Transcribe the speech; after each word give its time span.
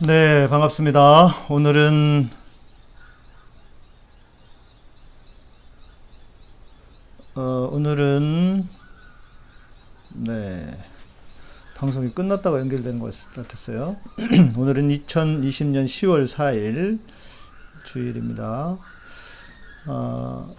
네, 0.00 0.46
반갑습니다. 0.46 1.46
오늘은 1.48 2.30
어, 7.34 7.40
오늘은 7.72 8.68
네 10.14 10.70
방송이 11.74 12.12
끝났다가 12.12 12.60
연결되는 12.60 13.00
것 13.00 13.12
같았어요. 13.34 13.96
오늘은 14.56 14.86
2020년 14.86 15.86
10월 15.86 16.28
4일 16.28 17.00
주일입니다. 17.82 18.78
어, 19.88 20.54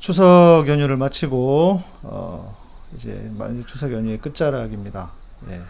추석 0.00 0.68
연휴를 0.68 0.98
마치고 0.98 1.82
어, 2.02 2.56
이제 2.94 3.32
추석 3.64 3.94
연휴의 3.94 4.18
끝자락입니다. 4.18 5.12
예. 5.48 5.62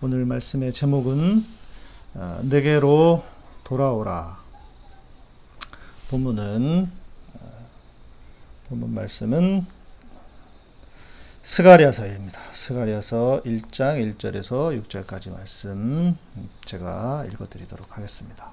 오늘 0.00 0.24
말씀의 0.26 0.72
제목은 0.72 1.44
어, 2.14 2.40
내게로 2.44 3.24
돌아오라. 3.64 4.38
본문은 6.08 6.88
어, 7.34 7.66
본문 8.68 8.94
말씀은 8.94 9.66
스가리아서입니다. 11.42 12.40
스가리아서 12.52 13.42
1장 13.44 14.14
1절에서 14.14 14.80
6절까지 14.84 15.32
말씀 15.32 16.16
제가 16.64 17.26
읽어드리도록 17.32 17.96
하겠습니다. 17.96 18.52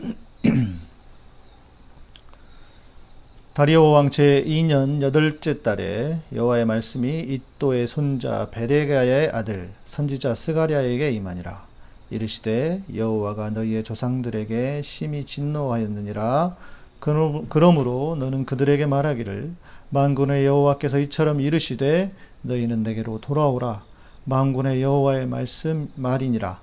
다리오 3.54 3.92
왕 3.92 4.10
제2년 4.10 5.00
여덟째 5.00 5.62
달에 5.62 6.18
여호와의 6.34 6.64
말씀이 6.64 7.20
이또의 7.20 7.86
손자 7.86 8.48
베레가의 8.50 9.30
아들 9.30 9.70
선지자 9.84 10.34
스가랴에게 10.34 11.12
임하니라. 11.12 11.64
이르시되 12.10 12.82
여호와가 12.96 13.50
너희의 13.50 13.84
조상들에게 13.84 14.82
심히 14.82 15.24
진노하였느니라. 15.24 16.56
그러므로 16.98 18.16
너는 18.18 18.44
그들에게 18.44 18.86
말하기를 18.86 19.52
만군의 19.90 20.46
여호와께서 20.46 20.98
이처럼 20.98 21.40
이르시되 21.40 22.10
너희는 22.42 22.82
내게로 22.82 23.20
돌아오라. 23.20 23.84
만군의 24.24 24.82
여호와의 24.82 25.26
말씀 25.26 25.88
말이니라. 25.94 26.58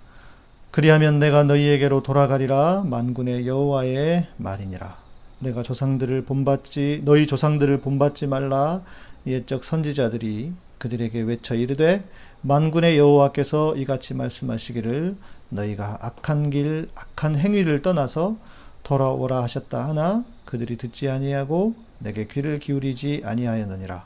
그리하면 0.71 1.19
내가 1.19 1.45
너희에게로 1.45 2.03
돌아가리라. 2.03 2.83
만군의 2.85 3.47
여호와의 3.47 4.27
말이니라. 4.35 5.00
내가 5.41 5.63
조상들을 5.63 6.23
본받지 6.23 7.01
너희 7.03 7.25
조상들을 7.25 7.81
본받지 7.81 8.27
말라. 8.27 8.83
옛적 9.25 9.63
선지자들이 9.63 10.53
그들에게 10.77 11.21
외쳐 11.21 11.55
이르되 11.55 12.03
만군의 12.41 12.97
여호와께서 12.97 13.75
이같이 13.75 14.13
말씀하시기를 14.13 15.15
너희가 15.49 15.97
악한 16.01 16.49
길 16.51 16.87
악한 16.95 17.35
행위를 17.35 17.81
떠나서 17.81 18.37
돌아오라 18.83 19.43
하셨다 19.43 19.87
하나 19.87 20.23
그들이 20.45 20.77
듣지 20.77 21.09
아니하고 21.09 21.75
내게 21.99 22.25
귀를 22.27 22.57
기울이지 22.59 23.21
아니하였느니라. 23.25 24.05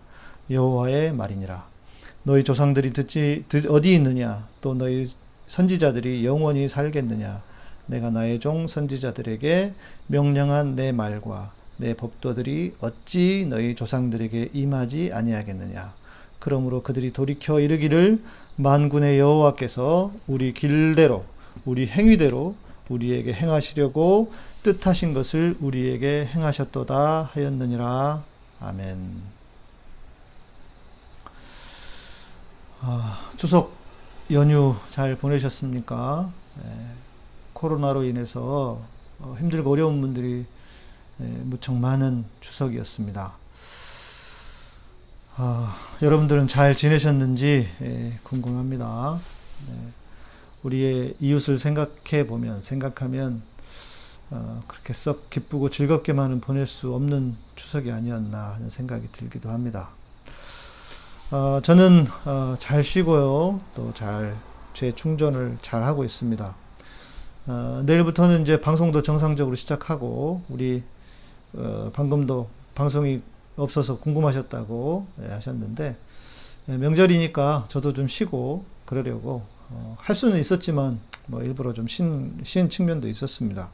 여호와의 0.49 1.13
말이니라. 1.13 1.67
너희 2.23 2.43
조상들이 2.43 2.93
듣지 2.93 3.45
듣, 3.49 3.69
어디 3.69 3.93
있느냐? 3.95 4.47
또 4.61 4.73
너희 4.73 5.05
선지자들이 5.47 6.25
영원히 6.25 6.67
살겠느냐 6.67 7.43
내가 7.87 8.09
나의 8.09 8.39
종 8.39 8.67
선지자들에게 8.67 9.73
명령한 10.07 10.75
내 10.75 10.91
말과 10.91 11.53
내 11.77 11.93
법도들이 11.93 12.73
어찌 12.79 13.45
너희 13.49 13.75
조상들에게 13.75 14.49
임하지 14.53 15.11
아니하겠느냐. 15.13 15.93
그러므로 16.39 16.83
그들이 16.83 17.11
돌이켜 17.11 17.59
이르기를 17.59 18.21
만군의 18.55 19.19
여호와께서 19.19 20.11
우리 20.27 20.53
길대로 20.53 21.25
우리 21.65 21.87
행위대로 21.87 22.55
우리에게 22.89 23.33
행하시려고 23.33 24.31
뜻하신 24.63 25.13
것을 25.13 25.57
우리에게 25.59 26.29
행하셨도다 26.33 27.31
하였느니라. 27.33 28.23
아멘. 28.61 29.35
아, 32.81 33.31
추석 33.37 33.73
연휴 34.31 34.75
잘 34.91 35.15
보내셨습니까? 35.15 36.31
네. 36.63 37.04
코로나로 37.55 38.03
인해서 38.03 38.79
어, 39.19 39.35
힘들고 39.39 39.71
어려운 39.71 40.01
분들이 40.01 40.45
무척 41.17 41.73
많은 41.73 42.25
추석이었습니다. 42.41 43.33
아, 45.37 45.77
여러분들은 46.01 46.47
잘 46.49 46.75
지내셨는지 46.75 47.67
궁금합니다. 48.23 49.19
네. 49.67 49.73
우리의 50.63 51.15
이웃을 51.21 51.57
생각해 51.57 52.27
보면, 52.27 52.61
생각하면, 52.61 53.41
어, 54.31 54.63
그렇게 54.67 54.93
썩 54.93 55.29
기쁘고 55.29 55.69
즐겁게만은 55.69 56.41
보낼 56.41 56.67
수 56.67 56.93
없는 56.93 57.35
추석이 57.55 57.91
아니었나 57.91 58.55
하는 58.55 58.69
생각이 58.69 59.07
들기도 59.13 59.49
합니다. 59.49 59.89
어, 61.31 61.61
저는 61.63 62.07
어, 62.25 62.57
잘 62.59 62.83
쉬고요, 62.83 63.61
또 63.75 63.93
잘 63.93 64.35
재충전을 64.73 65.57
잘 65.61 65.83
하고 65.83 66.03
있습니다. 66.03 66.64
어, 67.47 67.83
내일부터는 67.85 68.41
이제 68.41 68.59
방송도 68.59 69.03
정상적으로 69.03 69.55
시작하고 69.55 70.41
우리 70.49 70.81
어, 71.53 71.91
방금도 71.93 72.49
방송이 72.73 73.21
없어서 73.55 73.99
궁금하셨다고 73.99 75.05
예, 75.21 75.27
하셨는데 75.27 75.95
예, 76.69 76.77
명절이니까 76.77 77.67
저도 77.69 77.93
좀 77.93 78.07
쉬고 78.07 78.65
그러려고 78.85 79.43
어, 79.69 79.95
할 79.99 80.15
수는 80.15 80.39
있었지만 80.39 80.99
뭐 81.27 81.43
일부러 81.43 81.73
좀 81.73 81.87
쉰, 81.87 82.31
쉰 82.43 82.67
측면도 82.67 83.07
있었습니다. 83.09 83.69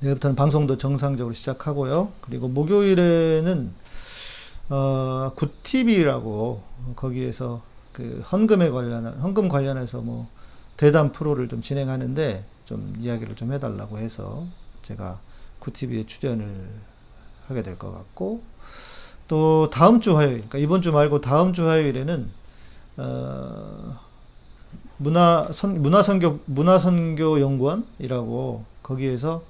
내일부터는 0.00 0.34
방송도 0.34 0.78
정상적으로 0.78 1.34
시작하고요. 1.34 2.10
그리고 2.22 2.48
목요일에는 2.48 3.70
어, 4.70 5.32
굿TV라고 5.36 6.62
거기에서 6.96 7.62
그 7.92 8.24
헌금에 8.32 8.70
관련한 8.70 9.20
헌금 9.20 9.50
관련해서 9.50 10.00
뭐 10.00 10.26
대담 10.76 11.12
프로를 11.12 11.48
좀 11.48 11.62
진행하는데 11.62 12.44
좀 12.64 12.94
이야기를 13.00 13.36
좀 13.36 13.52
해달라고 13.52 13.98
해서 13.98 14.46
제가 14.82 15.20
굿티비에 15.60 16.06
출연을 16.06 16.68
하게 17.48 17.62
될 17.62 17.76
것 17.78 17.92
같고 17.92 18.42
또 19.28 19.70
다음 19.70 20.00
주 20.00 20.16
화요일, 20.16 20.34
그러니까 20.36 20.58
이번 20.58 20.82
주 20.82 20.92
말고 20.92 21.20
다음 21.20 21.52
주 21.52 21.68
화요일에는 21.68 22.28
어, 22.98 23.98
문화 24.98 25.48
선 25.52 25.80
문화 25.82 26.02
선교 26.02 26.38
문화 26.46 26.78
선교 26.78 27.40
연구원이라고 27.40 28.64
거기에서 28.82 29.42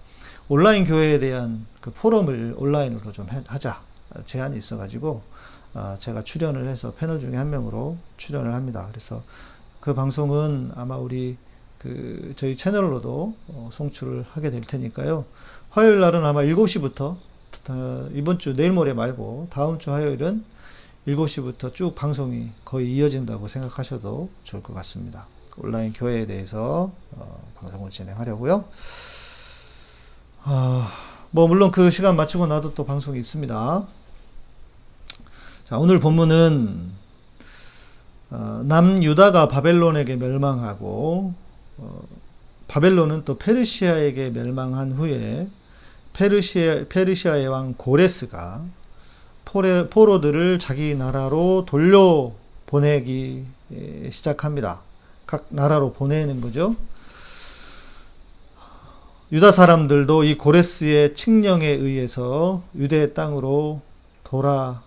온라인 0.48 0.84
교회에 0.84 1.18
대한 1.18 1.66
그 1.80 1.90
포럼을 1.92 2.54
온라인으로 2.56 3.12
좀 3.12 3.28
해, 3.30 3.42
하자 3.46 3.80
제안이 4.24 4.56
있어가지고 4.58 5.22
어, 5.74 5.96
제가 5.98 6.22
출연을 6.22 6.66
해서 6.68 6.92
패널 6.92 7.18
중에 7.20 7.36
한 7.36 7.50
명으로 7.50 7.96
출연을 8.18 8.52
합니다. 8.54 8.86
그래서 8.90 9.22
그 9.82 9.94
방송은 9.94 10.70
아마 10.76 10.96
우리 10.96 11.36
그 11.78 12.34
저희 12.36 12.56
채널로도 12.56 13.34
어, 13.48 13.70
송출을 13.72 14.24
하게 14.30 14.50
될 14.50 14.60
테니까요. 14.60 15.24
화요일 15.70 15.98
날은 15.98 16.24
아마 16.24 16.42
7시부터 16.42 17.16
어, 17.68 18.08
이번 18.14 18.38
주 18.38 18.54
내일 18.54 18.70
모레 18.70 18.92
말고 18.92 19.48
다음 19.50 19.80
주 19.80 19.90
화요일은 19.90 20.44
7시부터 21.08 21.74
쭉 21.74 21.96
방송이 21.96 22.50
거의 22.64 22.94
이어진다고 22.94 23.48
생각하셔도 23.48 24.30
좋을 24.44 24.62
것 24.62 24.72
같습니다. 24.72 25.26
온라인 25.56 25.92
교회에 25.92 26.26
대해서 26.26 26.92
어, 27.16 27.52
방송을 27.56 27.90
진행하려고요. 27.90 28.64
아, 30.44 30.92
뭐 31.32 31.48
물론 31.48 31.72
그 31.72 31.90
시간 31.90 32.14
마치고 32.14 32.46
나도 32.46 32.74
또 32.74 32.86
방송이 32.86 33.18
있습니다. 33.18 33.88
자, 35.64 35.78
오늘 35.78 35.98
본문은 35.98 37.01
어, 38.32 38.62
남유다가 38.64 39.48
바벨론에게 39.48 40.16
멸망하고 40.16 41.34
어, 41.76 42.02
바벨론은 42.66 43.26
또 43.26 43.36
페르시아에게 43.36 44.30
멸망한 44.30 44.92
후에 44.92 45.46
페르시아, 46.14 46.86
페르시아의 46.88 47.46
왕 47.48 47.74
고레스가 47.74 48.64
포레, 49.44 49.90
포로들을 49.90 50.58
자기 50.58 50.94
나라로 50.94 51.66
돌려 51.66 52.32
보내기 52.64 53.44
시작합니다. 54.10 54.80
각 55.26 55.44
나라로 55.50 55.92
보내는 55.92 56.40
거죠. 56.40 56.74
유다 59.30 59.52
사람들도 59.52 60.24
이 60.24 60.38
고레스의 60.38 61.14
칙령에 61.14 61.66
의해서 61.66 62.62
유대 62.74 63.12
땅으로 63.12 63.82
돌아왔습니다. 64.24 64.80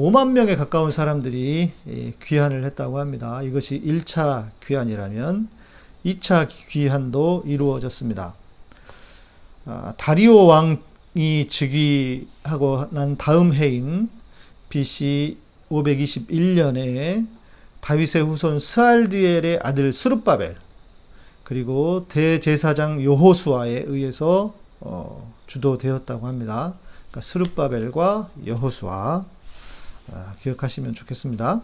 5만 0.00 0.30
명에 0.30 0.56
가까운 0.56 0.90
사람들이 0.90 1.72
예, 1.88 2.12
귀환을 2.22 2.64
했다고 2.64 2.98
합니다. 2.98 3.42
이것이 3.42 3.82
1차 3.82 4.48
귀환이라면 4.64 5.46
2차 6.06 6.48
귀환도 6.48 7.42
이루어졌습니다. 7.44 8.34
아, 9.66 9.92
다리오 9.98 10.46
왕이 10.46 11.48
즉위하고 11.48 12.86
난 12.92 13.18
다음 13.18 13.52
해인 13.52 14.08
BC 14.70 15.36
521년에 15.70 17.26
다윗의 17.82 18.22
후손 18.22 18.58
스알디엘의 18.58 19.60
아들 19.62 19.92
스룹바벨 19.92 20.56
그리고 21.44 22.06
대제사장 22.08 23.04
요호수아에 23.04 23.84
의해서 23.86 24.54
어, 24.80 25.30
주도되었다고 25.46 26.26
합니다. 26.26 26.72
그러니까 27.10 27.20
스룹바벨과 27.20 28.30
여호수아 28.46 28.94
아, 28.94 29.39
기억하시면 30.40 30.94
좋겠습니다. 30.94 31.62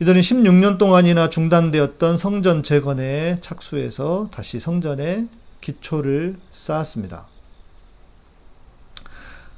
이들은 0.00 0.20
16년 0.20 0.78
동안이나 0.78 1.28
중단되었던 1.28 2.16
성전 2.16 2.62
재건에 2.62 3.38
착수해서 3.42 4.28
다시 4.32 4.58
성전의 4.58 5.28
기초를 5.60 6.36
쌓았습니다. 6.52 7.26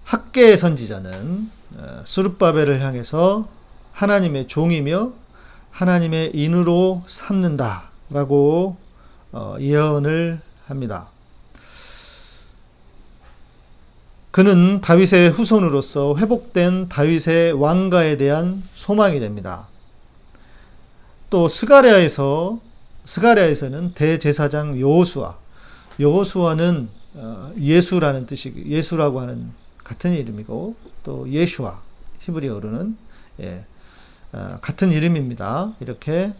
학계의 0.04 0.58
선지자는 0.58 1.50
어, 1.76 2.02
스룹바벨을 2.04 2.80
향해서 2.82 3.48
하나님의 3.92 4.48
종이며 4.48 5.12
하나님의 5.70 6.32
인으로 6.34 7.04
삼는다라고 7.06 8.76
어, 9.32 9.56
예언을 9.60 10.40
합니다. 10.66 11.11
그는 14.32 14.80
다윗의 14.80 15.30
후손으로서 15.30 16.16
회복된 16.16 16.88
다윗의 16.88 17.52
왕가에 17.52 18.16
대한 18.16 18.62
소망이 18.72 19.20
됩니다. 19.20 19.68
또 21.28 21.48
스가랴에서 21.48 22.58
스가랴에서는 23.04 23.92
대제사장 23.92 24.80
여호수아 24.80 25.36
여호수아는 26.00 26.88
어, 27.14 27.52
예수라는 27.58 28.24
뜻이 28.24 28.54
예수라고 28.66 29.20
하는 29.20 29.50
같은 29.84 30.14
이름이고 30.14 30.76
또 31.04 31.30
예슈아 31.30 31.82
히브리어로는 32.20 32.96
예, 33.40 33.66
어, 34.32 34.58
같은 34.62 34.92
이름입니다. 34.92 35.74
이렇게 35.80 36.32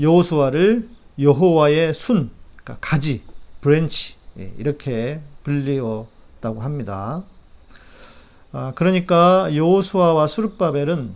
여호수아를 0.00 0.88
여호와의 1.20 1.94
순 1.94 2.30
그러니까 2.56 2.78
가지 2.80 3.22
branch 3.60 4.14
예, 4.40 4.52
이렇게 4.58 5.20
불리어 5.44 6.08
있다고 6.42 6.60
합니다. 6.60 7.22
아, 8.52 8.72
그러니까 8.74 9.48
여호수아와 9.54 10.26
스룹바벨은 10.26 11.14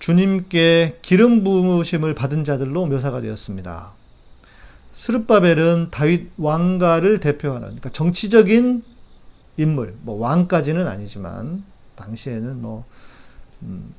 주님께 0.00 0.98
기름 1.02 1.44
부으심을 1.44 2.14
받은 2.14 2.44
자들로 2.44 2.86
묘사가 2.86 3.20
되었습니다. 3.20 3.92
스룹바벨은 4.94 5.88
다윗 5.90 6.30
왕가를 6.36 7.20
대표하는 7.20 7.68
그러니까 7.68 7.90
정치적인 7.90 8.82
인물, 9.58 9.94
뭐 10.02 10.18
왕까지는 10.18 10.88
아니지만 10.88 11.62
당시에는 11.94 12.60
뭐 12.60 12.84
음, 13.62 13.94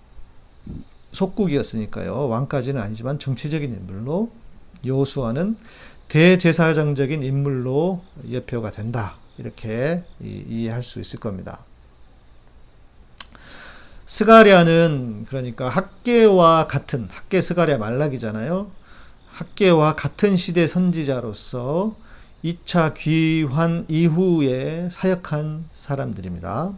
속국이었으니까요. 1.14 2.28
왕까지는 2.28 2.82
아니지만 2.82 3.18
정치적인 3.18 3.72
인물로 3.72 4.30
여호수아는 4.86 5.56
대제사장적인 6.10 7.24
인물로 7.24 8.04
예표가 8.30 8.72
된다. 8.72 9.16
이렇게 9.38 9.97
이 10.21 10.68
해할 10.68 10.83
수 10.83 11.00
있을 11.00 11.19
겁니다. 11.19 11.63
스가랴는 14.06 15.25
그러니까 15.30 15.69
학계와 15.69 16.68
같은 16.68 17.07
학계 17.12 17.41
스가랴 17.41 17.77
말락이잖아요. 17.77 18.69
학계와 19.31 19.95
같은 19.95 20.35
시대 20.35 20.68
선지자로서 20.68 21.95
2차 22.44 22.94
귀환 22.95 23.85
이후에 23.88 24.89
사역한 24.91 25.65
사람들입니다. 25.74 26.74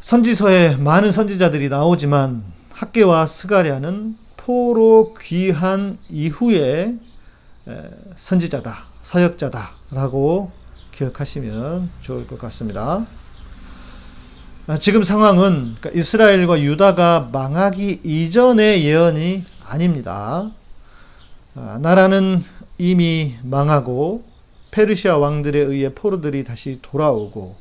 선지서에 0.00 0.76
많은 0.76 1.12
선지자들이 1.12 1.68
나오지만 1.68 2.44
학계와 2.70 3.26
스가랴는 3.26 4.16
포로 4.36 5.12
귀한 5.20 5.98
이후에 6.08 6.94
선지자다. 8.16 8.84
사역자다 9.02 9.70
라고 9.94 10.50
기억하시면 10.92 11.88
좋을 12.00 12.26
것 12.26 12.38
같습니다. 12.40 13.06
아, 14.66 14.78
지금 14.78 15.04
상황은 15.04 15.76
그러니까 15.78 15.90
이스라엘과 15.90 16.60
유다가 16.60 17.28
망하기 17.32 18.00
이전의 18.02 18.84
예언이 18.84 19.44
아닙니다. 19.66 20.50
아, 21.54 21.78
나라는 21.80 22.42
이미 22.78 23.36
망하고 23.44 24.24
페르시아 24.72 25.16
왕들에 25.18 25.60
의해 25.60 25.94
포로들이 25.94 26.42
다시 26.42 26.80
돌아오고 26.82 27.56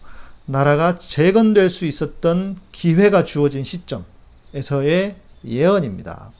나라가 0.46 0.98
재건될 0.98 1.70
수 1.70 1.86
있었던 1.86 2.58
기회가 2.72 3.24
주어진 3.24 3.64
시점에서의 3.64 5.16
예언입니다. 5.46 6.32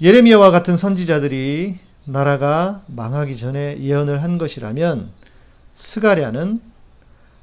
예레미야와 0.00 0.50
같은 0.50 0.76
선지자들이 0.76 1.89
나라가 2.04 2.82
망하기 2.88 3.36
전에 3.36 3.78
예언을 3.80 4.22
한 4.22 4.38
것이라면 4.38 5.10
스가랴는 5.74 6.60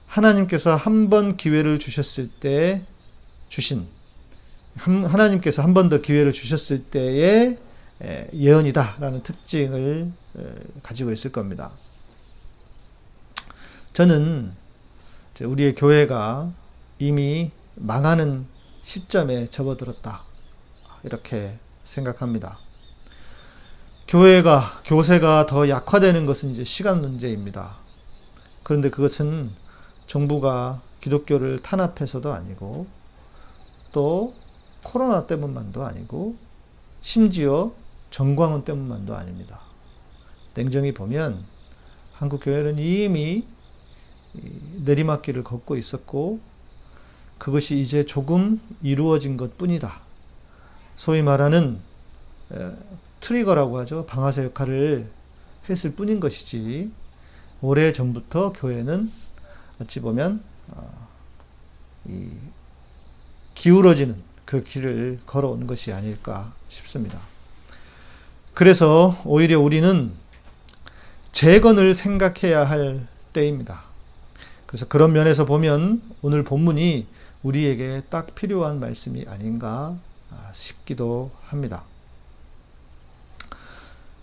하나님께서 0.07 0.75
한 0.75 1.09
번 1.09 1.38
기회를 1.38 1.80
주셨을 1.80 2.30
때 2.39 2.81
주신 3.50 3.88
하나님께서 4.77 5.62
한 5.63 5.74
번 5.74 5.89
더 5.89 6.00
기회를 6.00 6.31
주셨을 6.31 6.83
때의 6.86 7.57
예언이다라는 8.33 9.24
특징을 9.24 10.12
가지고 10.83 11.12
있을 11.12 11.31
겁니다. 11.31 11.71
저는 13.94 14.53
우리의 15.42 15.75
교회가 15.75 16.51
이미 17.00 17.51
망하는 17.75 18.45
시점에 18.83 19.50
접어들었다. 19.50 20.21
이렇게 21.03 21.57
생각합니다. 21.83 22.57
교회가, 24.07 24.83
교세가 24.86 25.48
더 25.48 25.68
약화되는 25.68 26.25
것은 26.25 26.51
이제 26.51 26.63
시간 26.63 27.01
문제입니다. 27.01 27.75
그런데 28.63 28.89
그것은 28.89 29.51
정부가 30.07 30.81
기독교를 31.01 31.62
탄압해서도 31.62 32.31
아니고 32.31 32.88
또 33.92 34.33
코로나 34.83 35.27
때문만도 35.27 35.83
아니고 35.83 36.38
심지어 37.01 37.74
정광훈 38.09 38.63
때문만도 38.63 39.13
아닙니다. 39.13 39.59
냉정히 40.53 40.94
보면 40.94 41.44
한국 42.13 42.39
교회는 42.45 42.80
이미 42.80 43.45
내리막길을 44.86 45.44
걷고 45.44 45.75
있었고 45.75 46.39
그것이 47.38 47.77
이제 47.77 48.05
조금 48.05 48.62
이루어진 48.82 49.36
것 49.36 49.58
뿐이다. 49.58 50.00
소위 50.96 51.22
말하는 51.22 51.79
트리거라고 53.27 53.77
하죠. 53.79 54.05
방아쇠 54.05 54.46
역할을 54.46 55.10
했을 55.69 55.91
뿐인 55.91 56.22
것이지 56.22 56.89
오래 57.62 57.91
전부터 57.91 58.53
교회는 58.53 59.12
어찌 59.81 60.00
보면 60.00 60.41
어, 60.69 61.07
이 62.05 62.29
기울어지는 63.53 64.15
그 64.46 64.63
길을 64.63 65.19
걸어온 65.25 65.67
것이 65.67 65.91
아닐까 65.91 66.53
싶습니다. 66.69 67.19
그래서 68.53 69.22
오히려 69.25 69.60
우리는 69.60 70.10
재건을 71.34 71.96
생각해야 71.96 72.63
할 72.63 73.05
때입니다. 73.34 73.84
그래서 74.67 74.88
그런 74.88 75.12
면에서 75.12 75.46
보면 75.46 76.01
오늘 76.22 76.46
본문이 76.46 77.05
우리에게 77.43 78.03
딱 78.10 78.36
필요한 78.36 78.79
말씀이 78.79 79.25
아닌가 79.27 79.98
싶기도 80.53 81.29
합니다. 81.43 81.84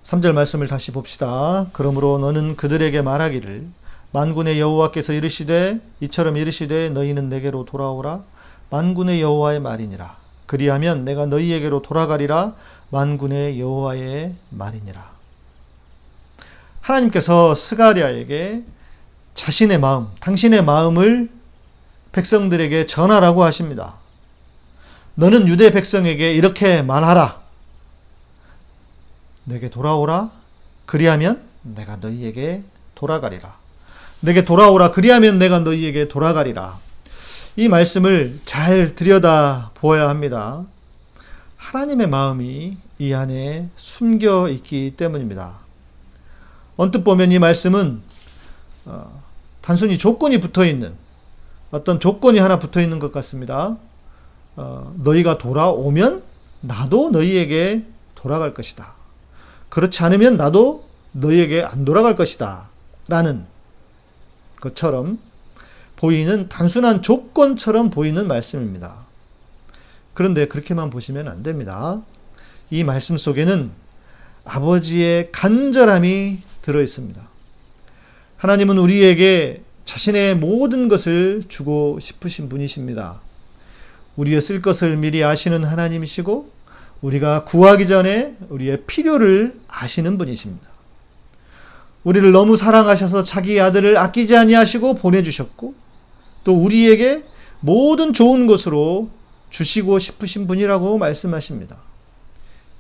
3절 0.05 0.33
말씀을 0.33 0.67
다시 0.67 0.93
봅시다. 0.93 1.67
그러므로 1.73 2.19
너는 2.19 2.57
그들에게 2.57 3.01
말하기를 3.01 3.67
만군의 4.13 4.61
여호와께서 4.61 5.15
이르시되 5.15 5.81
이처럼 6.01 6.37
이르시되 6.37 6.91
너희는 6.91 7.29
내게로 7.31 7.65
돌아오라 7.65 8.23
만군의 8.71 9.23
여호와의 9.23 9.61
말이니라. 9.61 10.17
그리하면 10.47 11.05
내가 11.05 11.27
너희에게로 11.27 11.83
돌아가리라 11.83 12.55
만군의 12.91 13.59
여호와의 13.59 14.35
말이니라. 14.51 15.11
하나님께서 16.83 17.55
스가리아에게 17.55 18.63
자신의 19.35 19.79
마음, 19.79 20.09
당신의 20.21 20.65
마음을 20.65 21.31
백성들에게 22.13 22.87
전하라고 22.87 23.43
하십니다. 23.43 23.97
너는 25.15 25.49
유대 25.49 25.71
백성에게 25.71 26.35
이렇게 26.35 26.83
말하라. 26.83 27.44
내게 29.45 29.71
돌아오라. 29.71 30.31
그리하면 30.87 31.43
내가 31.63 31.97
너희에게 31.97 32.63
돌아가리라. 32.95 33.57
내게 34.21 34.45
돌아오라. 34.45 34.93
그리하면 34.93 35.39
내가 35.39 35.61
너희에게 35.61 36.09
돌아가리라. 36.09 36.79
이 37.57 37.69
말씀을 37.69 38.41
잘 38.45 38.95
들여다 38.95 39.71
보아야 39.75 40.09
합니다. 40.09 40.65
하나님의 41.57 42.09
마음이 42.09 42.77
이 42.99 43.13
안에 43.13 43.69
숨겨 43.77 44.49
있기 44.49 44.95
때문입니다. 44.97 45.59
언뜻 46.77 47.05
보면 47.05 47.33
이 47.33 47.39
말씀은 47.39 48.03
어, 48.87 49.23
단순히 49.61 49.97
조건이 49.97 50.41
붙어 50.41 50.65
있는 50.65 50.95
어떤 51.71 52.01
조건이 52.01 52.39
하나 52.39 52.59
붙어 52.59 52.81
있는 52.81 52.99
것 52.99 53.13
같습니다. 53.13 53.77
어, 54.57 54.95
너희가 54.99 55.39
돌아오면 55.39 56.23
나도 56.61 57.11
너희에게 57.11 57.85
돌아갈 58.15 58.55
것이다. 58.55 58.95
그렇지 59.75 60.05
않으면 60.05 60.37
나도 60.37 60.89
너희에게 61.11 61.63
안 61.63 61.85
돌아갈 61.85 62.15
것이다. 62.15 62.71
라는 63.09 63.45
것처럼 64.61 65.19
보이는 65.97 66.49
단순한 66.49 67.03
조건처럼 67.03 67.91
보이는 67.91 68.29
말씀입니다. 68.29 69.05
그런데 70.15 70.47
그렇게만 70.47 70.91
보시면 70.91 71.27
안 71.27 71.43
됩니다. 71.43 72.01
이 72.71 72.85
말씀 72.85 73.17
속에는 73.17 73.73
아버지의 74.45 75.33
간절함이 75.33 76.39
들어 76.63 76.81
있습니다. 76.81 77.29
하나님은 78.37 78.79
우리에게 78.79 79.65
자신의 79.85 80.37
모든 80.37 80.87
것을 80.87 81.43
주고 81.49 81.99
싶으신 81.99 82.49
분이십니다. 82.49 83.21
우리의 84.15 84.41
쓸 84.41 84.63
것을 84.63 84.97
미리 84.99 85.25
아시는 85.25 85.65
하나님이시고 85.65 86.54
우리가 87.05 87.45
구하기 87.45 87.87
전에 87.87 88.35
우리의 88.49 88.85
필요를 88.87 89.61
아시는 89.69 90.17
분이십니다. 90.17 90.67
우리를 92.03 92.33
너무 92.33 92.57
사랑하셔서 92.57 93.23
자기 93.23 93.61
아들을 93.61 93.99
아끼지 93.99 94.35
아니하시고 94.35 94.95
보내주셨고 94.95 95.75
또 96.45 96.55
우리에게 96.55 97.23
모든 97.61 98.15
좋은 98.15 98.47
것으로 98.47 99.11
주시고 99.51 99.99
싶으신 99.99 100.47
분이라고 100.47 100.97
말씀하십니다. 100.97 101.77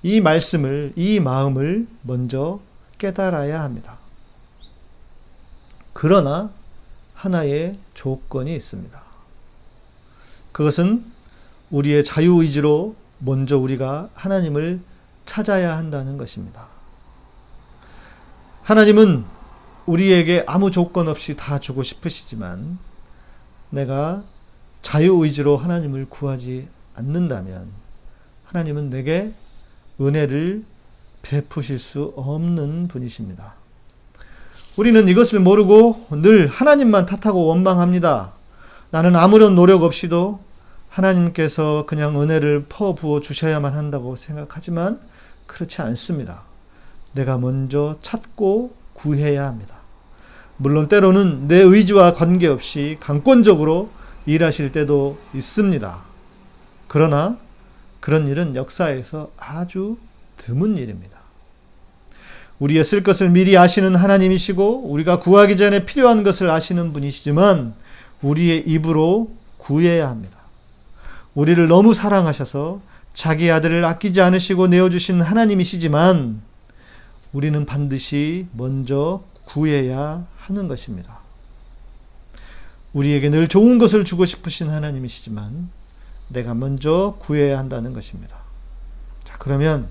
이 0.02 0.22
말씀을, 0.22 0.94
이 0.96 1.20
마음을 1.20 1.86
먼저 2.02 2.60
깨달아야 2.96 3.62
합니다. 3.62 3.98
그러나 5.92 6.50
하나의 7.12 7.76
조건이 7.92 8.54
있습니다. 8.56 9.02
그것은 10.52 11.04
우리의 11.70 12.04
자유의지로 12.04 13.03
먼저 13.24 13.58
우리가 13.58 14.10
하나님을 14.14 14.80
찾아야 15.24 15.76
한다는 15.76 16.18
것입니다. 16.18 16.66
하나님은 18.62 19.24
우리에게 19.86 20.44
아무 20.46 20.70
조건 20.70 21.08
없이 21.08 21.36
다 21.36 21.58
주고 21.58 21.82
싶으시지만 21.82 22.78
내가 23.70 24.22
자유의지로 24.82 25.56
하나님을 25.56 26.06
구하지 26.08 26.68
않는다면 26.94 27.68
하나님은 28.44 28.90
내게 28.90 29.32
은혜를 30.00 30.64
베푸실 31.22 31.78
수 31.78 32.12
없는 32.16 32.88
분이십니다. 32.88 33.54
우리는 34.76 35.08
이것을 35.08 35.40
모르고 35.40 36.06
늘 36.10 36.46
하나님만 36.46 37.06
탓하고 37.06 37.46
원망합니다. 37.46 38.32
나는 38.90 39.16
아무런 39.16 39.54
노력 39.54 39.82
없이도 39.82 40.40
하나님께서 40.94 41.84
그냥 41.88 42.20
은혜를 42.20 42.66
퍼부어 42.68 43.20
주셔야만 43.20 43.74
한다고 43.74 44.14
생각하지만 44.14 45.00
그렇지 45.46 45.82
않습니다. 45.82 46.42
내가 47.12 47.36
먼저 47.36 47.98
찾고 48.00 48.74
구해야 48.92 49.46
합니다. 49.46 49.76
물론 50.56 50.88
때로는 50.88 51.48
내 51.48 51.56
의지와 51.56 52.14
관계없이 52.14 52.96
강권적으로 53.00 53.90
일하실 54.26 54.70
때도 54.70 55.18
있습니다. 55.34 56.02
그러나 56.86 57.38
그런 57.98 58.28
일은 58.28 58.54
역사에서 58.54 59.32
아주 59.36 59.96
드문 60.36 60.76
일입니다. 60.76 61.18
우리의 62.60 62.84
쓸 62.84 63.02
것을 63.02 63.30
미리 63.30 63.58
아시는 63.58 63.96
하나님이시고 63.96 64.90
우리가 64.90 65.18
구하기 65.18 65.56
전에 65.56 65.84
필요한 65.84 66.22
것을 66.22 66.50
아시는 66.50 66.92
분이시지만 66.92 67.74
우리의 68.22 68.62
입으로 68.68 69.32
구해야 69.58 70.08
합니다. 70.08 70.33
우리를 71.34 71.66
너무 71.68 71.94
사랑하셔서 71.94 72.80
자기 73.12 73.50
아들을 73.50 73.84
아끼지 73.84 74.20
않으시고 74.20 74.68
내어주신 74.68 75.20
하나님이시지만 75.20 76.40
우리는 77.32 77.66
반드시 77.66 78.46
먼저 78.52 79.22
구해야 79.44 80.26
하는 80.36 80.68
것입니다. 80.68 81.18
우리에게 82.92 83.28
늘 83.28 83.48
좋은 83.48 83.78
것을 83.78 84.04
주고 84.04 84.24
싶으신 84.24 84.70
하나님이시지만 84.70 85.68
내가 86.28 86.54
먼저 86.54 87.16
구해야 87.20 87.58
한다는 87.58 87.92
것입니다. 87.92 88.36
자, 89.24 89.36
그러면 89.38 89.88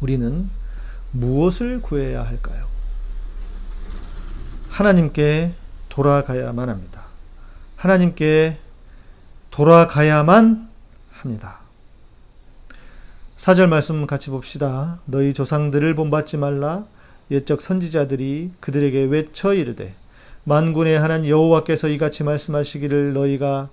우리는 0.00 0.48
무엇을 1.10 1.82
구해야 1.82 2.22
할까요? 2.22 2.66
하나님께 4.68 5.54
돌아가야만 5.88 6.68
합니다. 6.68 7.04
하나님께 7.76 8.58
돌아가야만 9.54 10.68
합니다. 11.12 11.60
사절 13.36 13.68
말씀 13.68 14.04
같이 14.04 14.30
봅시다. 14.30 14.98
너희 15.04 15.32
조상들을 15.32 15.94
본받지 15.94 16.38
말라. 16.38 16.84
옛적 17.30 17.62
선지자들이 17.62 18.50
그들에게 18.58 19.04
외쳐 19.04 19.54
이르되 19.54 19.94
만군의 20.42 20.98
하나님 20.98 21.30
여호와께서 21.30 21.86
이같이 21.86 22.24
말씀하시기를 22.24 23.12
너희가 23.12 23.68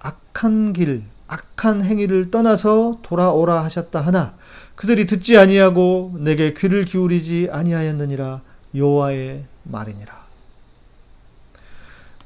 악한 0.00 0.72
길, 0.72 1.02
악한 1.26 1.84
행위를 1.84 2.30
떠나서 2.30 3.00
돌아오라 3.02 3.62
하셨다 3.64 4.00
하나 4.00 4.32
그들이 4.76 5.06
듣지 5.06 5.36
아니하고 5.36 6.14
내게 6.20 6.54
귀를 6.54 6.86
기울이지 6.86 7.48
아니하였느니라 7.52 8.40
여호와의 8.74 9.44
말이니라. 9.64 10.26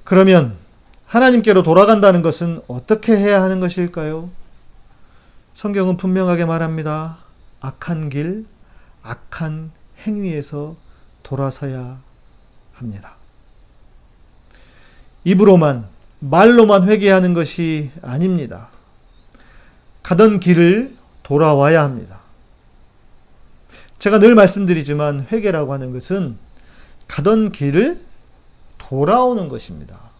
그러면 0.04 0.61
하나님께로 1.12 1.62
돌아간다는 1.62 2.22
것은 2.22 2.62
어떻게 2.68 3.14
해야 3.14 3.42
하는 3.42 3.60
것일까요? 3.60 4.30
성경은 5.54 5.98
분명하게 5.98 6.46
말합니다. 6.46 7.18
악한 7.60 8.08
길, 8.08 8.46
악한 9.02 9.70
행위에서 10.06 10.74
돌아서야 11.22 12.00
합니다. 12.72 13.16
입으로만, 15.24 15.86
말로만 16.20 16.88
회개하는 16.88 17.34
것이 17.34 17.90
아닙니다. 18.00 18.70
가던 20.02 20.40
길을 20.40 20.96
돌아와야 21.24 21.82
합니다. 21.82 22.20
제가 23.98 24.18
늘 24.18 24.34
말씀드리지만 24.34 25.26
회개라고 25.30 25.74
하는 25.74 25.92
것은 25.92 26.38
가던 27.06 27.52
길을 27.52 28.00
돌아오는 28.78 29.50
것입니다. 29.50 30.11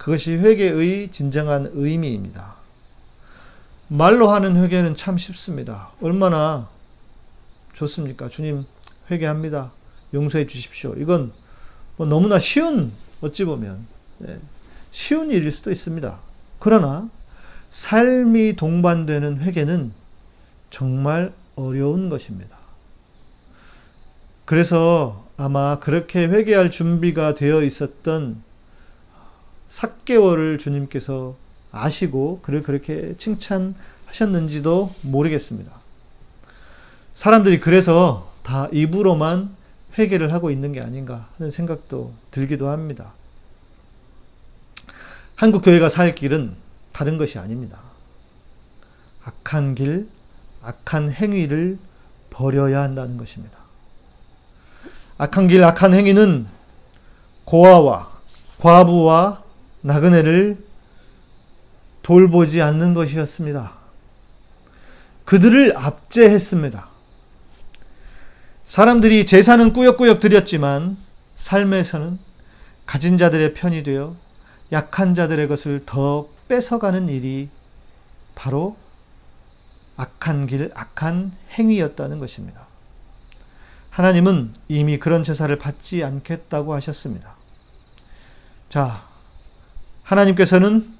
그것이 0.00 0.32
회개의 0.32 1.10
진정한 1.10 1.70
의미입니다. 1.74 2.54
말로 3.88 4.30
하는 4.30 4.56
회개는 4.56 4.96
참 4.96 5.18
쉽습니다. 5.18 5.90
얼마나 6.00 6.70
좋습니까? 7.74 8.30
주님, 8.30 8.64
회개합니다. 9.10 9.72
용서해 10.14 10.46
주십시오. 10.46 10.94
이건 10.96 11.32
뭐 11.98 12.06
너무나 12.06 12.38
쉬운, 12.38 12.92
어찌 13.20 13.44
보면, 13.44 13.86
네, 14.20 14.38
쉬운 14.90 15.30
일일 15.30 15.50
수도 15.50 15.70
있습니다. 15.70 16.18
그러나, 16.58 17.10
삶이 17.70 18.56
동반되는 18.56 19.42
회개는 19.42 19.92
정말 20.70 21.30
어려운 21.56 22.08
것입니다. 22.08 22.56
그래서 24.46 25.28
아마 25.36 25.78
그렇게 25.78 26.26
회개할 26.26 26.70
준비가 26.70 27.34
되어 27.34 27.62
있었던 27.62 28.42
삭개월을 29.70 30.58
주님께서 30.58 31.36
아시고 31.72 32.40
그를 32.42 32.62
그렇게 32.62 33.14
칭찬하셨는지도 33.16 34.92
모르겠습니다. 35.02 35.72
사람들이 37.14 37.60
그래서 37.60 38.30
다 38.42 38.68
입으로만 38.72 39.54
회개를 39.96 40.32
하고 40.32 40.50
있는 40.50 40.72
게 40.72 40.80
아닌가 40.80 41.28
하는 41.36 41.50
생각도 41.50 42.12
들기도 42.30 42.68
합니다. 42.68 43.12
한국 45.36 45.62
교회가 45.62 45.88
살 45.88 46.14
길은 46.14 46.54
다른 46.92 47.16
것이 47.16 47.38
아닙니다. 47.38 47.80
악한 49.24 49.74
길, 49.74 50.08
악한 50.62 51.10
행위를 51.10 51.78
버려야 52.30 52.82
한다는 52.82 53.16
것입니다. 53.16 53.58
악한 55.18 55.48
길, 55.48 55.62
악한 55.64 55.94
행위는 55.94 56.46
고아와 57.44 58.10
과부와 58.58 59.42
나그네를 59.82 60.58
돌보지 62.02 62.62
않는 62.62 62.94
것이었습니다. 62.94 63.74
그들을 65.24 65.76
압제했습니다. 65.76 66.88
사람들이 68.66 69.26
제사는 69.26 69.72
꾸역꾸역 69.72 70.20
드렸지만 70.20 70.96
삶에서는 71.36 72.18
가진 72.86 73.18
자들의 73.18 73.54
편이 73.54 73.82
되어 73.82 74.16
약한 74.72 75.14
자들의 75.14 75.48
것을 75.48 75.82
더 75.86 76.28
뺏어가는 76.48 77.08
일이 77.08 77.48
바로 78.34 78.76
악한 79.96 80.46
길, 80.46 80.70
악한 80.74 81.32
행위였다는 81.52 82.18
것입니다. 82.18 82.66
하나님은 83.90 84.54
이미 84.68 84.98
그런 84.98 85.22
제사를 85.24 85.54
받지 85.58 86.02
않겠다고 86.02 86.74
하셨습니다. 86.74 87.34
자, 88.68 89.09
하나님께서는 90.10 90.92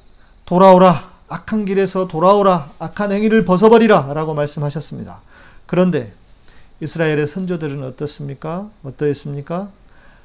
돌아오라 0.46 1.10
악한 1.30 1.64
길에서 1.64 2.08
돌아오라. 2.08 2.72
악한 2.80 3.12
행위를 3.12 3.44
벗어버리라. 3.44 4.12
라고 4.14 4.34
말씀하셨습니다. 4.34 5.22
그런데 5.66 6.12
이스라엘의 6.80 7.28
선조들은 7.28 7.84
어떻습니까? 7.84 8.68
어떠했습니까? 8.82 9.70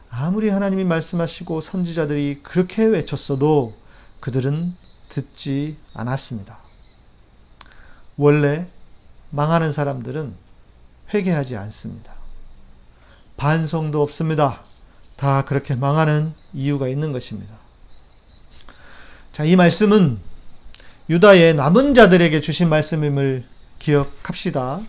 아무리 0.09 0.49
하나님이 0.49 0.83
말씀하시고 0.83 1.61
선지자들이 1.61 2.41
그렇게 2.41 2.85
외쳤어도 2.85 3.75
그들은 4.19 4.73
듣지 5.09 5.77
않았습니다. 5.93 6.57
원래 8.17 8.67
망하는 9.29 9.71
사람들은 9.71 10.33
회개하지 11.13 11.55
않습니다. 11.55 12.13
반성도 13.37 14.01
없습니다. 14.01 14.63
다 15.17 15.43
그렇게 15.43 15.75
망하는 15.75 16.33
이유가 16.53 16.87
있는 16.87 17.11
것입니다. 17.11 17.64
자, 19.35 19.43
이 19.43 19.57
말씀은 19.57 20.17
유다의 21.09 21.55
남은 21.55 21.93
자들에게 21.93 22.39
주신 22.39 22.69
말씀임을 22.69 23.43
기억합시다. 23.79 24.79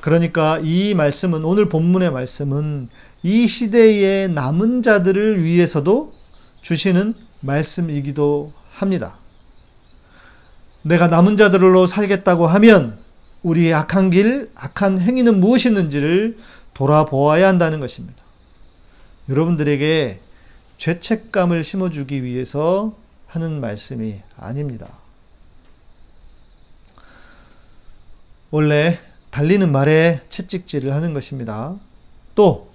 그러니까 0.00 0.58
이 0.64 0.94
말씀은 0.94 1.44
오늘 1.44 1.68
본문의 1.68 2.10
말씀은 2.10 2.88
이 3.22 3.46
시대의 3.46 4.30
남은 4.30 4.82
자들을 4.82 5.44
위해서도 5.44 6.14
주시는 6.62 7.12
말씀이기도 7.40 8.54
합니다. 8.72 9.18
내가 10.80 11.08
남은 11.08 11.36
자들로 11.36 11.86
살겠다고 11.86 12.46
하면 12.46 12.96
우리의 13.42 13.74
악한 13.74 14.08
길, 14.08 14.50
악한 14.54 15.00
행위는 15.00 15.38
무엇이었는지를 15.38 16.38
돌아보아야 16.72 17.46
한다는 17.46 17.78
것입니다. 17.78 18.22
여러분들에게 19.28 20.18
죄책감을 20.78 21.62
심어주기 21.62 22.24
위해서 22.24 23.01
하는 23.32 23.62
말씀이 23.62 24.20
아닙니다. 24.36 24.92
원래 28.50 28.98
달리는 29.30 29.72
말에 29.72 30.20
채찍질을 30.28 30.92
하는 30.92 31.14
것입니다. 31.14 31.74
또 32.34 32.70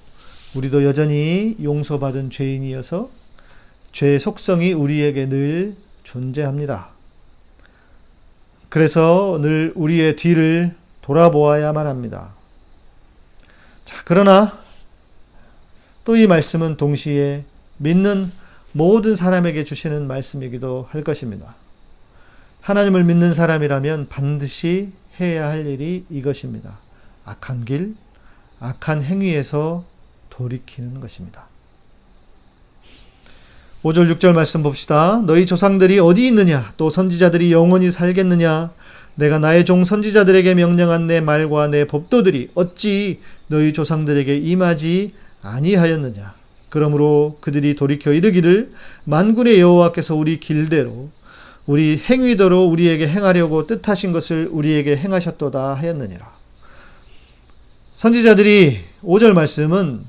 우리도 0.55 0.83
여전히 0.83 1.55
용서받은 1.61 2.31
죄인이어서 2.31 3.11
죄의 3.91 4.19
속성이 4.19 4.73
우리에게 4.73 5.29
늘 5.29 5.75
존재합니다. 6.03 6.89
그래서 8.69 9.37
늘 9.39 9.73
우리의 9.75 10.15
뒤를 10.15 10.75
돌아보아야만 11.03 11.85
합니다. 11.85 12.33
자, 13.85 14.01
그러나 14.05 14.59
또 16.03 16.15
이 16.15 16.25
말씀은 16.25 16.77
동시에 16.77 17.43
믿는 17.77 18.31
모든 18.73 19.15
사람에게 19.15 19.63
주시는 19.63 20.07
말씀이기도 20.07 20.87
할 20.89 21.03
것입니다. 21.03 21.55
하나님을 22.61 23.03
믿는 23.03 23.33
사람이라면 23.33 24.07
반드시 24.09 24.91
해야 25.19 25.47
할 25.47 25.65
일이 25.65 26.05
이것입니다. 26.09 26.79
악한 27.25 27.65
길, 27.65 27.95
악한 28.59 29.01
행위에서 29.01 29.85
돌이키는 30.29 30.99
것입니다. 30.99 31.47
5절 33.83 34.13
6절 34.15 34.33
말씀 34.33 34.63
봅시다. 34.63 35.21
너희 35.25 35.45
조상들이 35.45 35.99
어디 35.99 36.27
있느냐? 36.27 36.73
또 36.77 36.89
선지자들이 36.89 37.51
영원히 37.51 37.89
살겠느냐? 37.89 38.71
내가 39.15 39.39
나의 39.39 39.65
종 39.65 39.85
선지자들에게 39.85 40.55
명령한 40.55 41.07
내 41.07 41.21
말과 41.21 41.67
내 41.67 41.85
법도들이 41.85 42.51
어찌 42.55 43.21
너희 43.47 43.73
조상들에게 43.73 44.35
임하지 44.35 45.13
아니하였느냐? 45.41 46.35
그러므로 46.69 47.37
그들이 47.41 47.75
돌이켜 47.75 48.11
이르기를 48.13 48.71
만군의 49.05 49.59
여호와께서 49.59 50.15
우리 50.15 50.39
길대로 50.39 51.09
우리 51.65 51.97
행위대로 51.97 52.65
우리에게 52.65 53.07
행하려고 53.07 53.67
뜻하신 53.67 54.13
것을 54.13 54.47
우리에게 54.51 54.95
행하셨도다 54.95 55.73
하였느니라. 55.75 56.37
선지자들이 57.93 58.79
5절 59.03 59.33
말씀은 59.33 60.03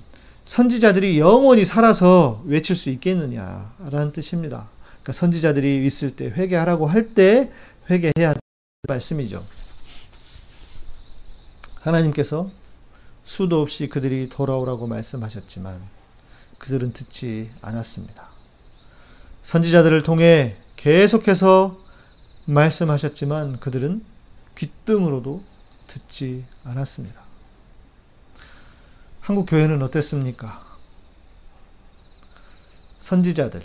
선지자들이 0.45 1.19
영원히 1.19 1.65
살아서 1.65 2.43
외칠 2.47 2.77
수 2.77 2.91
있겠느냐라는 2.91 4.13
뜻입니다. 4.13 4.69
그러니까 5.03 5.13
선지자들이 5.13 5.85
있을 5.87 6.17
때 6.17 6.27
회개하라고 6.27 6.87
할 6.87 7.15
때 7.15 7.51
회개해야 7.91 8.29
하는 8.29 8.41
말씀이죠. 8.89 9.45
하나님께서 11.81 12.51
수도 13.25 13.61
없이 13.61 13.89
그들이 13.89 14.29
돌아오라고 14.29 14.87
말씀하셨지만 14.87 15.98
그들은 16.59 16.93
듣지 16.93 17.51
않았습니다. 17.63 18.29
선지자들을 19.43 20.03
통해 20.03 20.57
계속해서 20.77 21.79
말씀하셨지만 22.45 23.61
그들은 23.61 24.05
귀등으로도 24.57 25.43
듣지 25.87 26.45
않았습니다. 26.65 27.23
한국 29.21 29.47
교회는 29.47 29.83
어땠습니까? 29.83 30.67
선지자들, 32.99 33.65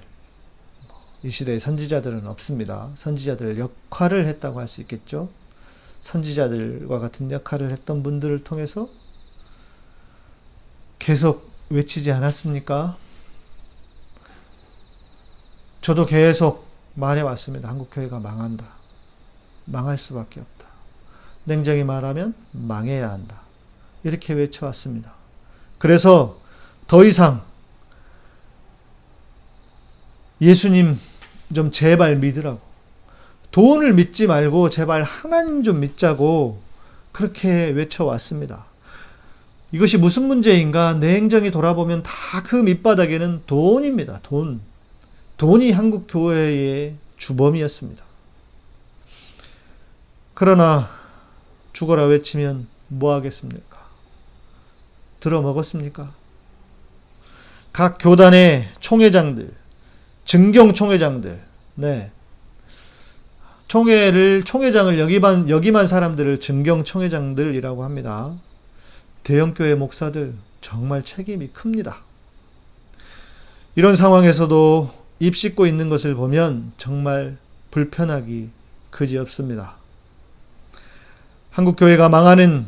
이 1.24 1.30
시대에 1.30 1.60
선지자들은 1.60 2.28
없습니다. 2.28 2.92
선지자들 2.96 3.58
역할을 3.58 4.28
했다고 4.28 4.60
할 4.60 4.68
수 4.68 4.82
있겠죠. 4.82 5.30
선지자들과 6.02 7.00
같은 7.00 7.32
역할을 7.32 7.72
했던 7.72 8.04
분들을 8.04 8.44
통해서 8.44 8.90
계속 11.00 11.53
외치지 11.74 12.12
않았습니까? 12.12 12.98
저도 15.82 16.06
계속 16.06 16.68
말해왔습니다. 16.94 17.68
한국교회가 17.68 18.20
망한다. 18.20 18.66
망할 19.66 19.98
수밖에 19.98 20.40
없다. 20.40 20.68
냉정히 21.46 21.84
말하면 21.84 22.36
망해야 22.52 23.10
한다. 23.10 23.42
이렇게 24.04 24.34
외쳐왔습니다. 24.34 25.14
그래서 25.80 26.40
더 26.88 27.04
이상 27.04 27.44
예수님 30.40 31.00
좀 31.56 31.72
제발 31.72 32.18
믿으라고. 32.18 32.62
돈을 33.52 33.94
믿지 33.94 34.28
말고 34.28 34.70
제발 34.70 35.04
하나님 35.04 35.64
좀 35.64 35.80
믿자고 35.80 36.62
그렇게 37.12 37.70
외쳐왔습니다. 37.70 38.66
이것이 39.74 39.98
무슨 39.98 40.28
문제인가? 40.28 40.94
냉정히 40.94 41.52
돌아보면 41.52 42.04
다 42.04 42.44
그 42.44 42.56
밑바닥에는 42.56 43.44
돈입니다. 43.48 44.20
돈. 44.24 44.62
돈이 45.38 45.72
한국 45.72 46.06
교회의 46.08 46.96
주범이었습니다. 47.18 48.04
그러나 50.36 50.90
죽어라 51.74 52.06
외치면 52.06 52.68
뭐 52.88 53.14
하겠습니까? 53.14 53.78
들어먹었습니까? 55.20 56.14
각 57.72 57.98
교단의 58.00 58.70
총회장들, 58.80 59.52
증경 60.26 60.74
총회장들, 60.74 61.40
네. 61.76 62.12
총회를, 63.68 64.44
총회장을 64.44 65.00
여기만, 65.00 65.50
여기만 65.50 65.88
사람들을 65.88 66.40
증경 66.40 66.84
총회장들이라고 66.84 67.84
합니다. 67.84 68.36
대형교회 69.24 69.76
목사들, 69.76 70.34
정말 70.62 71.04
책임이 71.04 71.48
큽니다. 71.50 71.98
이런 73.76 73.96
상황에서도 73.96 74.92
입 75.20 75.36
씻고 75.36 75.66
있는 75.66 75.90
것을 75.90 76.16
보면 76.16 76.74
정말 76.78 77.38
불편하기 77.72 78.50
그지없습니다. 78.92 79.76
한국 81.50 81.76
교회가 81.76 82.10
망하는 82.10 82.68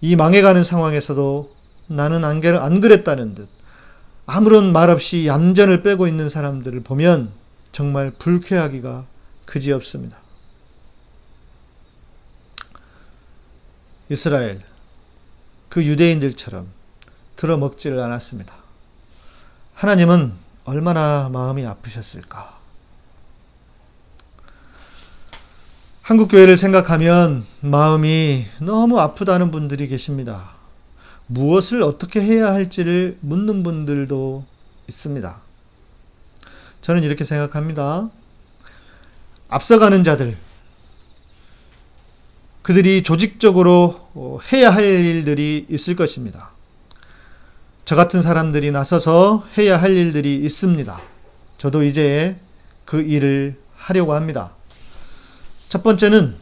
이 0.00 0.16
망해가는 0.16 0.62
상황에서도 0.62 1.54
나는 1.86 2.24
안, 2.24 2.44
안 2.44 2.80
그랬다는 2.80 3.34
듯 3.34 3.48
아무런 4.26 4.72
말 4.72 4.90
없이 4.90 5.26
얌전을 5.26 5.82
빼고 5.82 6.06
있는 6.06 6.28
사람들을 6.28 6.82
보면 6.82 7.30
정말 7.72 8.10
불쾌하기가 8.10 9.06
그지없습니다. 9.44 10.16
이스라엘 14.10 14.60
그 15.74 15.84
유대인들처럼 15.84 16.68
들어먹지를 17.34 17.98
않았습니다. 17.98 18.54
하나님은 19.74 20.32
얼마나 20.66 21.28
마음이 21.32 21.66
아프셨을까? 21.66 22.56
한국교회를 26.02 26.56
생각하면 26.56 27.44
마음이 27.58 28.46
너무 28.60 29.00
아프다는 29.00 29.50
분들이 29.50 29.88
계십니다. 29.88 30.50
무엇을 31.26 31.82
어떻게 31.82 32.20
해야 32.20 32.52
할지를 32.52 33.18
묻는 33.20 33.64
분들도 33.64 34.44
있습니다. 34.86 35.42
저는 36.82 37.02
이렇게 37.02 37.24
생각합니다. 37.24 38.10
앞서가는 39.48 40.04
자들, 40.04 40.36
그들이 42.64 43.02
조직적으로 43.02 44.00
어, 44.14 44.38
해야 44.50 44.70
할 44.70 44.84
일들이 44.84 45.66
있을 45.68 45.96
것입니다. 45.96 46.52
저 47.84 47.94
같은 47.94 48.22
사람들이 48.22 48.70
나서서 48.70 49.46
해야 49.58 49.76
할 49.76 49.90
일들이 49.94 50.36
있습니다. 50.36 50.98
저도 51.58 51.82
이제 51.82 52.36
그 52.86 53.02
일을 53.02 53.60
하려고 53.76 54.14
합니다. 54.14 54.52
첫 55.68 55.82
번째는 55.82 56.36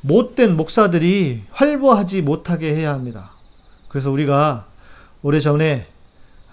못된 0.00 0.56
목사들이 0.56 1.42
활보하지 1.50 2.22
못하게 2.22 2.74
해야 2.74 2.94
합니다. 2.94 3.32
그래서 3.88 4.10
우리가 4.10 4.66
오래전에 5.20 5.86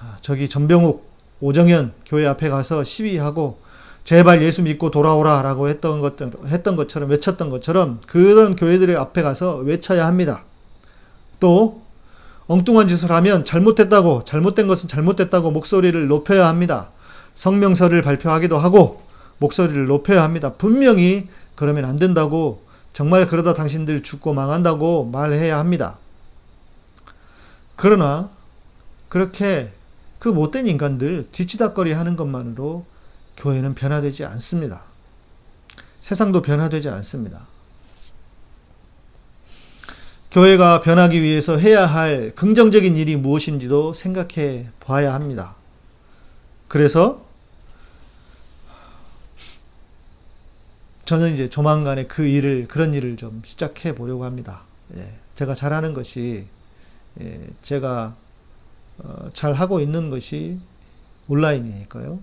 아, 0.01 0.17
저기 0.21 0.49
전병욱, 0.49 1.09
오정현 1.39 1.93
교회 2.05 2.27
앞에 2.27 2.49
가서 2.49 2.83
시위하고 2.83 3.61
제발 4.09 4.41
예수 4.41 4.63
믿고 4.63 4.89
돌아오라 4.89 5.43
라고 5.43 5.69
했던 5.69 6.01
것 6.01 6.15
했던 6.47 6.75
것처럼 6.75 7.11
외쳤던 7.11 7.51
것처럼 7.51 8.01
그런 8.07 8.55
교회들의 8.55 8.95
앞에 8.95 9.21
가서 9.21 9.57
외쳐야 9.57 10.07
합니다. 10.07 10.45
또 11.39 11.83
엉뚱한 12.47 12.87
짓을 12.87 13.11
하면 13.11 13.45
잘못됐다고 13.45 14.23
잘못된 14.23 14.65
것은 14.65 14.89
잘못됐다고 14.89 15.51
목소리를 15.51 16.07
높여야 16.07 16.47
합니다. 16.47 16.89
성명서를 17.35 18.01
발표하기도 18.01 18.57
하고 18.57 18.99
목소리를 19.37 19.85
높여야 19.85 20.23
합니다. 20.23 20.53
분명히 20.53 21.27
그러면 21.53 21.85
안 21.85 21.95
된다고 21.95 22.63
정말 22.91 23.27
그러다 23.27 23.53
당신들 23.53 24.01
죽고 24.01 24.33
망한다고 24.33 25.05
말해야 25.05 25.59
합니다. 25.59 25.99
그러나 27.75 28.31
그렇게 29.07 29.71
그 30.17 30.29
못된 30.29 30.65
인간들 30.65 31.27
뒤치다거리 31.31 31.93
하는 31.93 32.15
것만으로 32.15 32.87
교회는 33.39 33.73
변화되지 33.73 34.25
않습니다. 34.25 34.83
세상도 35.99 36.41
변화되지 36.41 36.89
않습니다. 36.89 37.47
교회가 40.31 40.81
변하기 40.81 41.21
위해서 41.21 41.57
해야 41.57 41.87
할 41.87 42.33
긍정적인 42.35 42.95
일이 42.97 43.15
무엇인지도 43.15 43.93
생각해 43.93 44.69
봐야 44.79 45.13
합니다. 45.13 45.55
그래서 46.67 47.25
저는 51.05 51.33
이제 51.33 51.49
조만간에 51.49 52.05
그 52.05 52.23
일을 52.27 52.67
그런 52.67 52.93
일을 52.93 53.17
좀 53.17 53.41
시작해 53.43 53.95
보려고 53.95 54.25
합니다. 54.25 54.61
예, 54.95 55.11
제가 55.35 55.55
잘하는 55.55 55.95
것이 55.95 56.45
예, 57.19 57.47
제가 57.63 58.15
어, 58.99 59.29
잘 59.33 59.53
하고 59.53 59.79
있는 59.79 60.11
것이 60.11 60.59
온라인이니까요. 61.27 62.19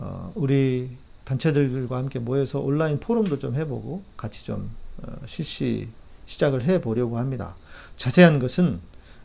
어, 0.00 0.32
우리 0.34 0.88
단체들과 1.24 1.98
함께 1.98 2.18
모여서 2.18 2.58
온라인 2.60 2.98
포럼도 3.00 3.38
좀 3.38 3.54
해보고 3.54 4.02
같이 4.16 4.44
좀 4.44 4.70
어, 5.02 5.12
실시 5.26 5.88
시작을 6.24 6.62
해 6.62 6.80
보려고 6.80 7.18
합니다. 7.18 7.54
자세한 7.96 8.38
것은 8.38 8.80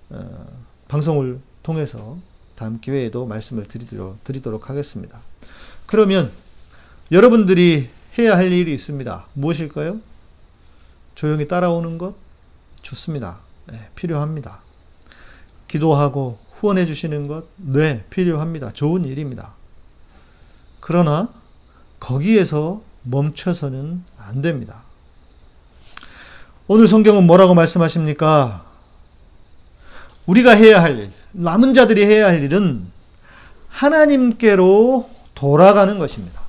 어, 0.09 0.45
방송을 0.89 1.39
통해서 1.63 2.17
다음 2.55 2.79
기회에도 2.79 3.25
말씀을 3.25 3.65
드리도록, 3.65 4.23
드리도록 4.23 4.69
하겠습니다. 4.69 5.21
그러면 5.85 6.31
여러분들이 7.11 7.89
해야 8.17 8.35
할 8.35 8.51
일이 8.51 8.73
있습니다. 8.73 9.27
무엇일까요? 9.33 9.99
조용히 11.15 11.47
따라오는 11.47 11.97
것? 11.97 12.15
좋습니다. 12.81 13.39
네, 13.67 13.89
필요합니다. 13.95 14.61
기도하고 15.67 16.38
후원해 16.53 16.85
주시는 16.85 17.27
것? 17.27 17.47
네, 17.57 18.03
필요합니다. 18.09 18.71
좋은 18.71 19.05
일입니다. 19.05 19.55
그러나 20.88 21.30
거기에서 22.00 22.80
멈춰서는 23.02 24.04
안 24.19 24.41
됩니다. 24.43 24.84
오늘 26.67 26.88
성경은 26.88 27.26
뭐라고 27.26 27.56
말씀하십니까? 27.56 28.63
우리가 30.28 30.52
해야 30.52 30.84
할 30.84 31.00
일, 31.00 31.12
남은 31.32 31.74
자들이 31.74 32.06
해야 32.06 32.28
할 32.28 32.43
일은 32.43 32.86
하나님께로 33.69 35.10
돌아가는 35.34 35.98
것입니다. 35.98 36.39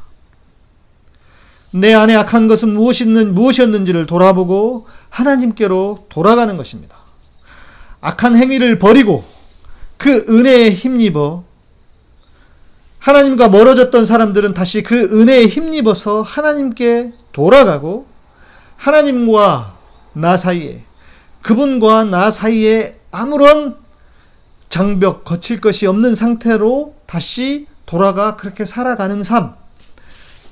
내 1.70 1.94
안에 1.94 2.14
악한 2.14 2.46
것은 2.46 2.75
무엇이었는지를 2.75 4.05
돌아보고 4.05 4.87
하나님께로 5.09 6.09
돌아가는 6.11 6.55
것입니다. 6.59 6.99
악한 8.03 8.37
행위를 8.37 8.79
버리고 8.79 9.25
그 9.96 10.27
은혜에 10.29 10.72
힘입어 10.72 11.56
하나님과 13.07 13.51
멀어졌던 13.51 14.05
사람들은 14.05 14.53
다시 14.53 14.83
그 14.83 15.01
은혜에 15.01 15.47
힘입어서 15.47 16.23
하나님께 16.23 17.12
돌아가고 17.33 18.09
하나님과 18.77 19.77
나 20.14 20.37
사이에 20.37 20.83
그분과 21.42 22.03
나 22.03 22.33
사이에 22.33 22.99
아무런 23.12 23.77
장벽 24.69 25.25
거칠 25.25 25.61
것이 25.61 25.87
없는 25.87 26.16
상태로 26.16 26.97
다시 27.07 27.69
돌아가 27.87 28.35
그렇게 28.35 28.64
살아가는 28.64 29.23
삶 29.23 29.55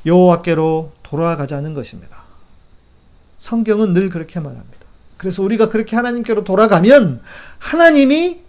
여호와께로 0.07 0.93
돌아가자는 1.03 1.75
것입니다. 1.75 2.23
성경은 3.38 3.95
늘 3.95 4.11
그렇게 4.11 4.38
말합니다. 4.38 4.79
그래서 5.17 5.43
우리가 5.43 5.71
그렇게 5.71 5.97
하나님께로 5.97 6.45
돌아가면 6.45 7.21
하나님이 7.59 8.43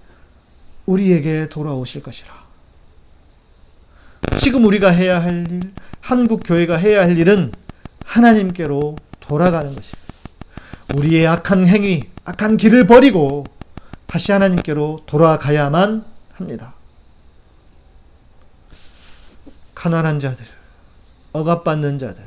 우리에게 0.86 1.50
돌아오실 1.50 2.04
것이라. 2.04 2.45
지금 4.38 4.66
우리가 4.66 4.90
해야 4.90 5.22
할 5.22 5.46
일, 5.50 5.72
한국 6.02 6.42
교회가 6.44 6.76
해야 6.76 7.02
할 7.02 7.18
일은 7.18 7.52
하나님께로 8.04 8.96
돌아가는 9.20 9.74
것입니다. 9.74 10.06
우리의 10.94 11.28
악한 11.28 11.68
행위, 11.68 12.04
악한 12.26 12.58
길을 12.58 12.88
버리고 12.88 13.46
다시 14.06 14.32
하나님께로 14.32 15.02
돌아가야만 15.06 16.06
합니다. 16.34 16.74
가난한 19.74 20.20
자들, 20.20 20.46
억압받는 21.34 22.00
자들, 22.00 22.24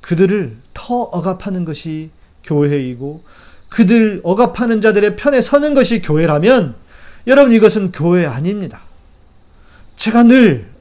그들을 0.00 0.56
더 0.74 0.94
억압하는 0.94 1.64
것이 1.64 2.10
교회이고 2.44 3.24
그들 3.70 4.20
억압하는 4.22 4.80
자들의 4.80 5.16
편에 5.16 5.40
서는 5.42 5.74
것이 5.74 6.02
교회라면 6.02 6.74
여러분 7.26 7.52
이것은 7.52 7.90
교회 7.92 8.26
아닙니다. 8.26 8.82
제가 9.96 10.24
늘 10.24 10.73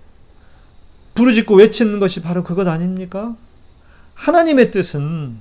부르짖고 1.15 1.55
외치는 1.55 1.99
것이 1.99 2.21
바로 2.21 2.43
그것 2.43 2.67
아닙니까? 2.67 3.35
하나님의 4.15 4.71
뜻은 4.71 5.37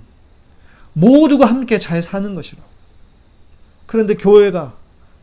모두가 0.93 1.47
함께 1.47 1.79
잘 1.79 2.03
사는 2.03 2.35
것이로. 2.35 2.61
그런데 3.87 4.15
교회가 4.15 4.77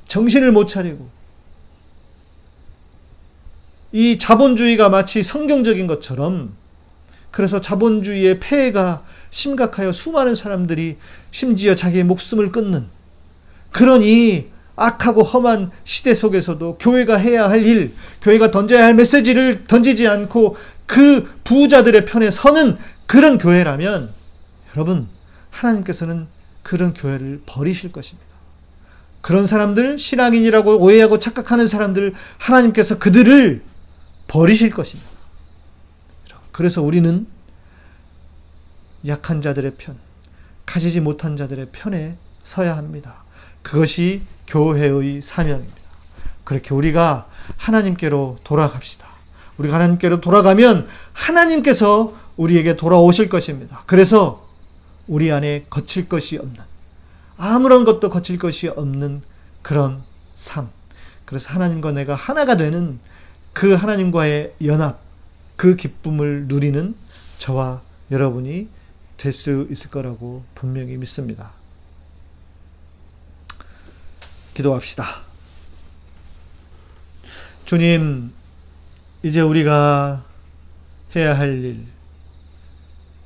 정신을 0.06 0.52
못 0.52 0.68
차리고 0.68 1.10
이 3.92 4.18
자본주의가 4.18 4.90
마치 4.90 5.24
성경적인 5.24 5.88
것처럼 5.88 6.54
그래서 7.32 7.62
자본주의의 7.62 8.40
폐해가 8.40 9.04
심각하여 9.30 9.92
수많은 9.92 10.36
사람들이 10.36 10.98
심지어 11.32 11.76
자기의 11.76 12.04
목숨을 12.04 12.52
끊는 12.52 12.88
이 14.04 14.46
악하고 14.80 15.24
험한 15.24 15.72
시대 15.84 16.14
속에서도 16.14 16.78
교회가 16.78 17.18
해야 17.18 17.50
할 17.50 17.66
일, 17.66 17.94
교회가 18.22 18.52
던져야 18.52 18.84
할 18.86 18.94
메시지를 18.94 19.66
던지지 19.68 20.08
않고 20.08 20.56
그 20.86 21.30
부자들의 21.44 22.06
편에 22.06 22.32
서는 22.32 22.78
그런 23.06 23.38
교회라면 23.38 24.10
여러분 24.76 25.08
하나님께서는 25.52 26.28
그런 26.64 26.94
교회를 26.94 27.42
버리실 27.46 27.92
것입니다. 27.92 28.30
그런 29.22 29.46
사람들 29.46 29.98
신앙인이라고 29.98 30.78
오해하고 30.78 31.20
착각하는 31.20 31.68
사람들 31.68 32.14
하나님께서 32.38 33.00
그들을 33.00 33.62
버리실 34.28 34.70
것입니다. 34.70 35.10
그래서 36.52 36.82
우리는 36.82 37.28
약한 39.08 39.42
자들의 39.42 39.74
편, 39.78 39.98
가지지 40.66 41.02
못한 41.02 41.36
자들의 41.36 41.68
편에 41.72 42.16
서야 42.44 42.78
합니다. 42.78 43.24
그것이 43.62 44.22
교회의 44.48 45.22
사명입니다. 45.22 45.76
그렇게 46.44 46.74
우리가 46.74 47.30
하나님께로 47.58 48.40
돌아갑시다. 48.44 49.08
우리가 49.58 49.76
하나님께로 49.76 50.22
돌아가면 50.22 50.88
하나님께서 51.14 52.16
우리에게 52.38 52.76
돌아오실 52.76 53.30
것입니다. 53.30 53.84
그래서 53.86 54.48
우리 55.08 55.32
안에 55.32 55.66
거칠 55.70 56.08
것이 56.08 56.38
없는, 56.38 56.56
아무런 57.38 57.86
것도 57.86 58.10
거칠 58.10 58.38
것이 58.38 58.68
없는 58.68 59.22
그런 59.62 60.02
삶. 60.36 60.70
그래서 61.26 61.50
하나님과 61.54 61.92
내가 61.92 62.16
하나가 62.16 62.58
되는 62.58 63.00
그 63.54 63.74
하나님과의 63.74 64.54
연합, 64.66 65.00
그 65.56 65.76
기쁨을 65.76 66.46
누리는 66.48 66.96
저와 67.38 67.82
여러분이 68.12 68.70
될 69.18 69.34
수 69.34 69.68
있을 69.70 69.92
거라고 69.92 70.44
분명히 70.56 70.96
믿습니다. 70.96 71.52
기도합시다. 74.54 75.22
주님, 77.66 78.34
이제 79.24 79.42
우리가 79.42 80.26
해야 81.16 81.38
할 81.38 81.64
일, 81.64 81.86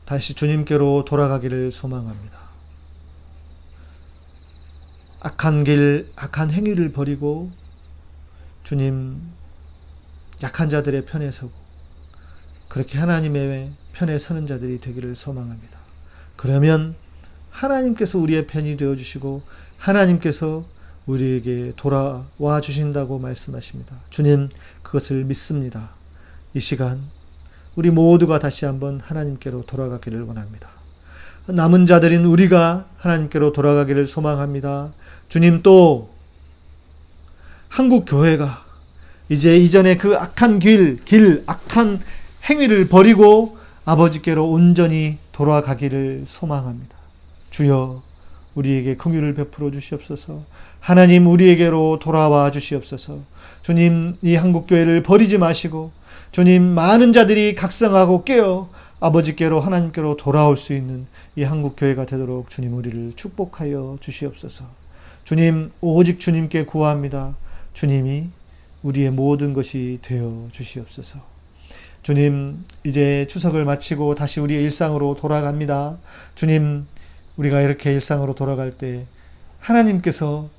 다시 0.06 0.34
주님께로 0.34 1.06
돌아가기를 1.06 1.72
소망합니다. 1.72 2.40
악한 5.22 5.64
길, 5.64 6.12
악한 6.16 6.52
행위를 6.52 6.92
버리고 6.92 7.52
주님, 8.64 9.22
약한 10.42 10.70
자들의 10.70 11.06
편에 11.06 11.32
서고 11.32 11.54
그렇게 12.68 12.98
하나님의 12.98 13.72
편에 13.94 14.20
서는 14.20 14.48
자들이 14.48 14.82
되기를 14.82 15.16
소망합니다. 15.16 15.80
그러면 16.36 16.96
하나님께서 17.52 18.18
우리의 18.18 18.48
편이 18.48 18.78
되어 18.78 18.96
주시고 18.96 19.44
하나님께서 19.78 20.66
우리에게 21.06 21.74
돌아와 21.76 22.62
주신다고 22.62 23.20
말씀하십니다. 23.20 23.96
주님, 24.10 24.50
그것을 24.82 25.24
믿습니다. 25.26 25.92
이 26.54 26.60
시간 26.60 27.02
우리 27.76 27.90
모두가 27.90 28.40
다시 28.40 28.66
한번 28.66 29.00
하나님께로 29.00 29.66
돌아가기를 29.66 30.22
원합니다. 30.24 30.70
남은 31.48 31.88
자들인 31.88 32.24
우리가 32.24 32.86
하나님께로 32.98 33.52
돌아가기를 33.52 34.06
소망합니다. 34.06 34.94
주님 35.28 35.62
또 35.62 36.14
한국 37.68 38.06
교회가 38.08 38.64
이제 39.30 39.58
이전에 39.58 39.98
그 39.98 40.16
악한 40.16 40.60
길, 40.60 41.04
길, 41.04 41.44
악한 41.48 42.00
행위를 42.50 42.88
버리고 42.88 43.58
아버지께로 43.84 44.48
온전히 44.48 45.18
돌아가기를 45.32 46.24
소망합니다. 46.28 46.96
주여 47.50 48.04
우리에게 48.56 48.98
긍휼을 48.98 49.34
베풀어 49.34 49.72
주시옵소서. 49.72 50.44
하나님 50.80 51.28
우리에게로 51.28 52.00
돌아와 52.02 52.52
주시옵소서. 52.52 53.20
주님 53.62 54.18
이 54.22 54.36
한국 54.36 54.68
교회를 54.68 55.04
버리지 55.04 55.38
마시고 55.38 55.92
주님 56.32 56.64
많은 56.64 57.14
자들이 57.14 57.56
각성하고 57.56 58.24
깨어 58.24 58.70
아버지께로 59.00 59.60
하나님께로 59.60 60.18
돌아올 60.18 60.58
수 60.58 60.74
있는 60.74 61.08
이 61.36 61.44
한국 61.44 61.76
교회가 61.78 62.06
되도록 62.06 62.50
주님 62.50 62.74
우리를 62.74 63.14
축복하여 63.16 63.98
주시옵소서. 64.02 64.66
주님 65.24 65.72
오직 65.82 66.20
주님께 66.20 66.66
구합니다. 66.66 67.36
주님이 67.74 68.28
우리의 68.82 69.12
모든 69.12 69.54
것이 69.54 70.00
되어 70.02 70.48
주시옵소서. 70.52 71.20
주님 72.04 72.66
이제 72.84 73.26
추석을 73.30 73.64
마치고 73.64 74.16
다시 74.16 74.42
우리의 74.42 74.64
일상으로 74.64 75.16
돌아갑니다. 75.16 75.98
주님 76.36 76.86
우리가 77.38 77.62
이렇게 77.62 77.92
일상으로 77.92 78.36
돌아갈 78.36 78.72
때 78.72 79.08
하나님께서 79.60 80.50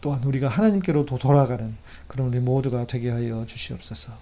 또한 0.00 0.22
우리가 0.24 0.48
하나님께로 0.48 1.06
돌아가는 1.06 1.74
그런 2.08 2.28
우리 2.28 2.40
모두가 2.40 2.86
되게 2.86 3.10
하여 3.10 3.46
주시옵소서. 3.46 4.12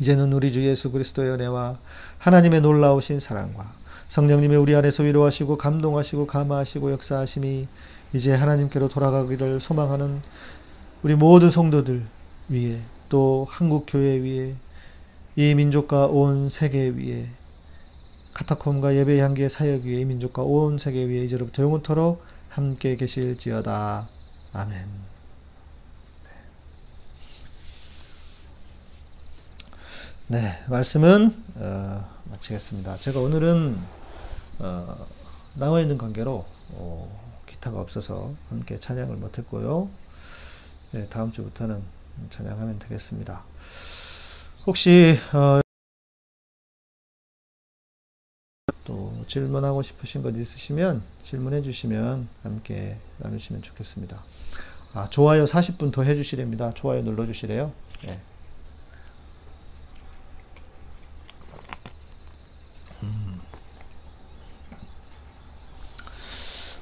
이제는 0.00 0.32
우리 0.32 0.50
주 0.50 0.64
예수 0.64 0.90
그리스도의 0.90 1.30
은혜와 1.30 1.78
하나님의 2.18 2.60
놀라우신 2.62 3.20
사랑과 3.20 3.70
성령님의 4.08 4.58
우리 4.58 4.74
안에서 4.74 5.04
위로하시고 5.04 5.58
감동하시고 5.58 6.26
감화하시고 6.26 6.92
역사하심이 6.92 7.68
이제 8.12 8.32
하나님께로 8.32 8.88
돌아가기를 8.88 9.60
소망하는 9.60 10.20
우리 11.02 11.14
모든 11.14 11.50
성도들 11.50 12.04
위에 12.48 12.80
또 13.08 13.46
한국 13.48 13.86
교회 13.86 14.16
위에 14.16 14.54
이 15.36 15.54
민족과 15.54 16.06
온 16.06 16.48
세계 16.48 16.88
위에 16.88 17.28
카타콤과 18.34 18.96
예배 18.96 19.20
향기의 19.20 19.50
사역 19.50 19.82
위에 19.82 20.00
이 20.00 20.04
민족과 20.04 20.42
온 20.42 20.78
세계 20.78 21.04
위에 21.04 21.24
이제로부터 21.24 21.62
영원토록 21.62 22.22
함께 22.48 22.96
계실지어다. 22.96 24.08
아멘. 24.52 25.12
네, 30.28 30.64
말씀은 30.68 31.34
어, 31.56 32.10
마치겠습니다. 32.30 32.96
제가 32.98 33.20
오늘은 33.20 33.76
어, 34.60 35.06
나와 35.54 35.80
있는 35.80 35.98
관계로 35.98 36.46
어, 36.70 37.42
기타가 37.46 37.80
없어서 37.80 38.32
함께 38.48 38.78
찬양을 38.78 39.16
못했고요. 39.16 39.90
네, 40.92 41.06
다음 41.08 41.32
주부터는 41.32 41.82
찬양하면 42.30 42.78
되겠습니다. 42.78 43.42
혹시 44.66 45.18
질문하고 49.26 49.82
싶으신 49.82 50.22
것 50.22 50.36
있으시면 50.36 51.02
질문해 51.22 51.62
주시면 51.62 52.28
함께 52.42 52.98
나누시면 53.18 53.62
좋겠습니다. 53.62 54.22
아, 54.94 55.08
좋아요 55.08 55.44
40분 55.44 55.92
더 55.92 56.02
해주시랍니다. 56.02 56.74
좋아요 56.74 57.02
눌러주시래요. 57.02 57.72
네. 58.04 58.20
음. 63.02 63.38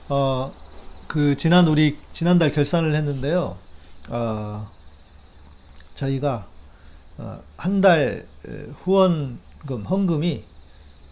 어, 0.09 0.53
그 1.07 1.37
지난 1.37 1.68
우리 1.68 1.98
지난달 2.12 2.53
결산을 2.53 2.94
했는데요. 2.94 3.57
어, 4.11 4.70
저희가 5.94 6.48
어, 7.18 7.42
한달 7.57 8.26
후원금 8.83 9.85
헌금이 9.85 10.49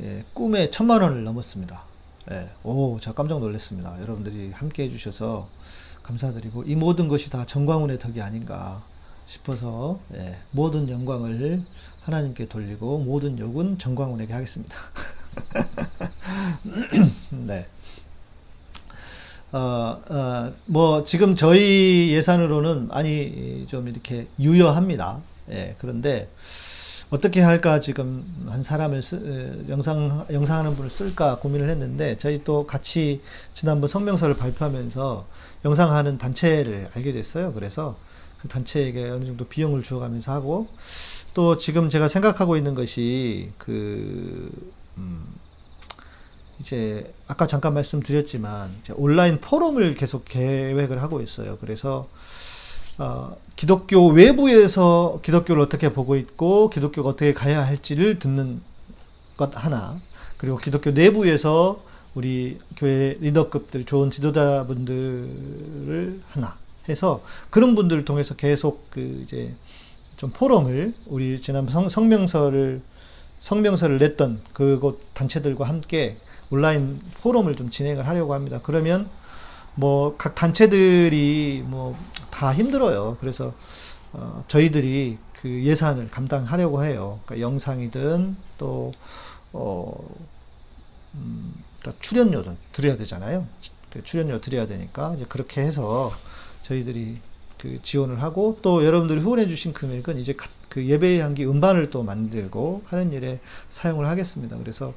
예, 0.00 0.24
꿈에 0.32 0.70
천만 0.70 1.02
원을 1.02 1.24
넘었습니다. 1.24 1.82
예, 2.30 2.48
오, 2.62 3.00
제가 3.00 3.14
깜짝 3.14 3.40
놀랐습니다. 3.40 4.00
여러분들이 4.00 4.52
함께 4.52 4.84
해주셔서 4.84 5.48
감사드리고 6.04 6.64
이 6.64 6.76
모든 6.76 7.08
것이 7.08 7.30
다 7.30 7.44
정광훈의 7.44 7.98
덕이 7.98 8.22
아닌가 8.22 8.82
싶어서 9.26 9.98
예, 10.14 10.37
모든 10.52 10.88
영광을 10.88 11.62
하나님께 12.02 12.46
돌리고 12.46 12.98
모든 12.98 13.38
욕은 13.38 13.78
정광훈에게 13.78 14.32
하겠습니다. 14.32 14.76
네. 17.30 17.66
어, 19.50 19.58
어, 19.58 20.52
뭐 20.66 21.04
지금 21.04 21.34
저희 21.34 22.11
예산으로는 22.12 22.88
많이 22.88 23.66
좀 23.66 23.88
이렇게 23.88 24.28
유효합니다. 24.38 25.20
예, 25.50 25.74
그런데 25.78 26.28
어떻게 27.11 27.40
할까 27.40 27.81
지금 27.81 28.25
한 28.49 28.62
사람을 28.62 29.03
쓰, 29.03 29.64
영상 29.71 30.27
영상하는 30.31 30.77
분을 30.77 30.90
쓸까 30.90 31.38
고민을 31.38 31.71
했는데 31.71 32.18
저희 32.18 32.44
또 32.44 32.66
같이 32.66 33.23
지난번 33.55 33.88
성명서를 33.88 34.37
발표하면서 34.37 35.27
영상하는 35.64 36.18
단체를 36.18 36.90
알게 36.94 37.12
됐어요. 37.12 37.53
그래서 37.55 37.97
그 38.42 38.49
단체에게 38.49 39.09
어느 39.09 39.25
정도 39.25 39.47
비용을 39.47 39.83
주어가면서 39.83 40.33
하고 40.33 40.68
또 41.33 41.57
지금 41.57 41.88
제가 41.88 42.09
생각하고 42.09 42.57
있는 42.57 42.75
것이 42.75 43.53
그 43.57 44.51
음, 44.99 45.25
이제 46.61 47.11
아까 47.27 47.47
잠깐 47.47 47.73
말씀드렸지만 47.73 48.71
온라인 48.97 49.40
포럼을 49.40 49.94
계속 49.94 50.27
계획을 50.27 51.01
하고 51.01 51.23
있어요. 51.23 51.57
그래서 51.59 52.07
어, 52.98 53.37
기독교 53.54 54.08
외부에서 54.08 55.20
기독교를 55.22 55.62
어떻게 55.62 55.92
보고 55.92 56.16
있고 56.16 56.68
기독교가 56.70 57.11
어떻게 57.11 57.32
가야 57.32 57.64
할지를 57.64 58.18
듣는 58.18 58.61
것 59.37 59.52
하나 59.54 59.96
그리고 60.37 60.56
기독교 60.56 60.90
내부에서 60.90 61.80
우리 62.14 62.58
교회 62.76 63.16
리더급들 63.20 63.84
좋은 63.84 64.11
지도자분들을 64.11 66.20
하나 66.30 66.56
해서 66.88 67.22
그런 67.50 67.76
분들을 67.76 68.04
통해서 68.04 68.34
계속 68.34 68.90
그 68.90 69.20
이제 69.22 69.54
좀 70.16 70.30
포럼을 70.30 70.92
우리 71.06 71.40
지난 71.40 71.66
성, 71.66 71.88
성명서를 71.88 72.82
성명서를 73.40 73.98
냈던 73.98 74.40
그곳 74.52 75.00
단체들과 75.14 75.68
함께 75.68 76.16
온라인 76.50 76.98
포럼을 77.20 77.54
좀 77.54 77.70
진행을 77.70 78.08
하려고 78.08 78.34
합니다. 78.34 78.58
그러면 78.62 79.08
뭐 79.79 80.17
각 80.19 80.35
단체들이 80.35 81.62
뭐 81.67 81.97
다 82.31 82.55
힘들어요. 82.55 83.17
그래서 83.21 83.53
어 84.12 84.45
저희들이 84.49 85.19
그 85.41 85.64
예산을 85.64 86.09
감당하려고 86.11 86.85
해요. 86.85 87.21
그러니까 87.27 87.47
영상이든 87.49 88.37
또 88.59 88.93
어, 89.53 89.93
음, 91.14 91.53
그러니까 91.81 92.03
출연료도 92.03 92.57
드려야 92.73 92.97
되잖아요. 92.97 93.47
그 93.91 94.03
출연료 94.03 94.41
드려야 94.41 94.67
되니까 94.67 95.14
이제 95.14 95.25
그렇게 95.29 95.61
해서 95.62 96.12
저희들이 96.62 97.19
그 97.59 97.81
지원을 97.83 98.23
하고 98.23 98.59
또 98.62 98.85
여러분들이 98.85 99.21
후원해 99.21 99.47
주신 99.49 99.73
금액은 99.73 100.19
이제 100.19 100.35
그 100.68 100.87
예배의 100.87 101.20
향기 101.20 101.46
음반을 101.46 101.90
또 101.90 102.02
만들고 102.02 102.83
하는 102.87 103.12
일에 103.12 103.40
사용을 103.68 104.07
하겠습니다. 104.09 104.57
그래서 104.59 104.94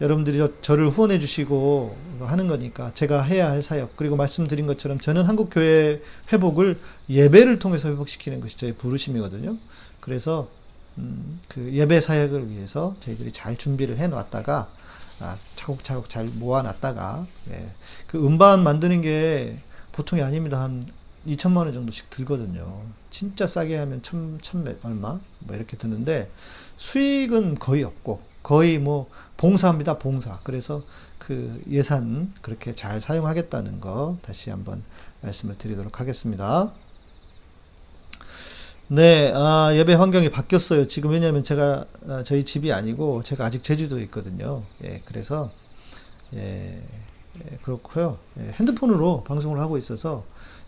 여러분들이 0.00 0.40
저를 0.62 0.88
후원해 0.90 1.18
주시고 1.18 1.96
하는 2.20 2.48
거니까 2.48 2.92
제가 2.94 3.22
해야 3.22 3.50
할 3.50 3.62
사역 3.62 3.96
그리고 3.96 4.16
말씀드린 4.16 4.66
것처럼 4.66 5.00
저는 5.00 5.24
한국 5.24 5.50
교회 5.50 6.00
회복을 6.32 6.78
예배를 7.08 7.58
통해서 7.58 7.88
회복시키는 7.88 8.40
것이 8.40 8.56
저의 8.56 8.74
부르심이거든요. 8.74 9.56
그래서 10.00 10.48
음, 10.98 11.40
그 11.48 11.72
예배 11.72 12.00
사역을 12.00 12.50
위해서 12.50 12.94
저희들이 13.00 13.32
잘 13.32 13.56
준비를 13.56 13.98
해 13.98 14.08
놨다가 14.08 14.68
아, 15.20 15.38
차곡차곡 15.56 16.10
잘 16.10 16.24
모아 16.26 16.62
놨다가 16.62 17.26
예, 17.50 17.70
그 18.08 18.24
음반 18.24 18.62
만드는 18.62 19.00
게 19.02 19.56
보통이 19.92 20.22
아닙니다. 20.22 20.60
한 20.60 20.86
2천만 21.26 21.58
원 21.58 21.72
정도씩 21.72 22.10
들거든요. 22.10 22.82
진짜 23.12 23.46
싸게 23.46 23.76
하면 23.76 24.02
천, 24.02 24.40
천 24.42 24.66
얼마? 24.82 25.20
뭐 25.40 25.54
이렇게 25.54 25.76
드는데 25.76 26.30
수익은 26.78 27.56
거의 27.56 27.84
없고 27.84 28.20
거의 28.42 28.78
뭐 28.78 29.08
봉사합니다. 29.36 29.98
봉사. 29.98 30.40
그래서 30.42 30.82
그 31.18 31.62
예산 31.70 32.32
그렇게 32.42 32.74
잘 32.74 33.00
사용하겠다는 33.00 33.80
거 33.80 34.18
다시 34.22 34.50
한번 34.50 34.82
말씀을 35.20 35.56
드리도록 35.58 36.00
하겠습니다. 36.00 36.72
네, 38.88 39.30
아, 39.34 39.70
예배 39.74 39.94
환경이 39.94 40.30
바뀌었어요. 40.30 40.86
지금 40.88 41.10
왜냐하면 41.10 41.42
제가 41.42 41.86
아, 42.08 42.22
저희 42.24 42.44
집이 42.44 42.72
아니고 42.72 43.22
제가 43.22 43.44
아직 43.44 43.62
제주도에 43.62 44.02
있거든요. 44.04 44.64
예, 44.84 45.02
그래서 45.04 45.50
예, 46.34 46.82
예, 47.44 47.58
그렇고요. 47.62 48.18
예, 48.38 48.52
핸드폰으로 48.58 49.22
방송을 49.24 49.60
하고 49.60 49.78
있어서 49.78 50.24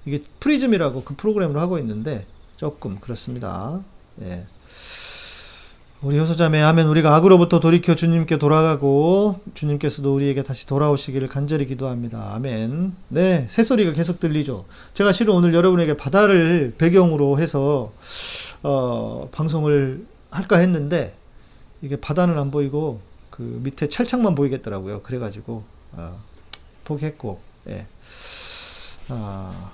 이게 0.07 0.23
프리즘이라고 0.41 1.05
그 1.05 1.17
프로그램으로 1.17 1.61
하고 1.61 1.79
있는데 1.79 2.27
조금 2.57 2.99
그렇습니다. 3.01 3.81
예. 4.23 4.47
우리 6.03 6.19
효소자매 6.19 6.61
하면 6.61 6.88
우리가 6.88 7.14
악으로부터 7.17 7.61
돌이켜 7.61 7.95
주님께 7.95 8.38
돌아가고 8.38 9.40
주님께서도 9.55 10.14
우리에게 10.14 10.43
다시 10.43 10.67
돌아오시기를 10.67 11.29
간절히 11.29 11.67
기도합니다. 11.67 12.35
아멘. 12.35 12.95
네, 13.09 13.47
새소리가 13.49 13.93
계속 13.93 14.21
들리죠. 14.21 14.67
제가 14.93 15.12
실은 15.12 15.35
오늘 15.35 15.55
여러분에게 15.55 15.97
바다를 15.97 16.75
배경으로 16.77 17.38
해서 17.38 17.93
어, 18.62 19.29
방송을 19.33 20.07
할까 20.31 20.59
했는데 20.59 21.14
이게 21.81 21.97
바다는 21.97 22.38
안 22.38 22.51
보이고 22.51 23.01
그 23.31 23.61
밑에 23.64 23.88
철창만 23.88 24.35
보이겠더라고요. 24.35 25.03
그래가지고 25.03 25.64
어, 25.93 26.19
포기했고, 26.85 27.40
예. 27.69 27.87
아, 29.09 29.73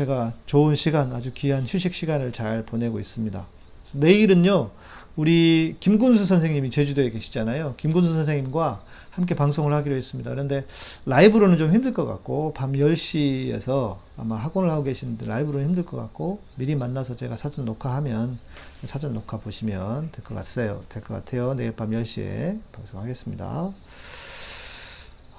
제가 0.00 0.32
좋은 0.46 0.76
시간, 0.76 1.12
아주 1.12 1.30
귀한 1.34 1.62
휴식 1.62 1.92
시간을 1.92 2.32
잘 2.32 2.64
보내고 2.64 3.00
있습니다. 3.00 3.46
내일은요, 3.92 4.70
우리 5.16 5.76
김군수 5.78 6.24
선생님이 6.24 6.70
제주도에 6.70 7.10
계시잖아요. 7.10 7.74
김군수 7.76 8.10
선생님과 8.14 8.82
함께 9.10 9.34
방송을 9.34 9.74
하기로 9.74 9.94
했습니다. 9.94 10.30
그런데 10.30 10.64
라이브로는 11.04 11.58
좀 11.58 11.74
힘들 11.74 11.92
것 11.92 12.06
같고, 12.06 12.54
밤 12.54 12.72
10시에서 12.72 13.98
아마 14.16 14.36
학원을 14.36 14.70
하고 14.70 14.84
계시는데 14.84 15.26
라이브로는 15.26 15.66
힘들 15.66 15.84
것 15.84 15.98
같고, 15.98 16.40
미리 16.56 16.76
만나서 16.76 17.16
제가 17.16 17.36
사전 17.36 17.66
녹화하면, 17.66 18.38
사전 18.84 19.12
녹화 19.12 19.36
보시면 19.36 20.12
될 20.12 20.24
것 20.24 20.34
같아요. 20.34 20.82
될 20.88 21.02
것 21.02 21.12
같아요. 21.12 21.52
내일 21.52 21.72
밤 21.72 21.90
10시에 21.90 22.58
방송하겠습니다. 22.72 23.70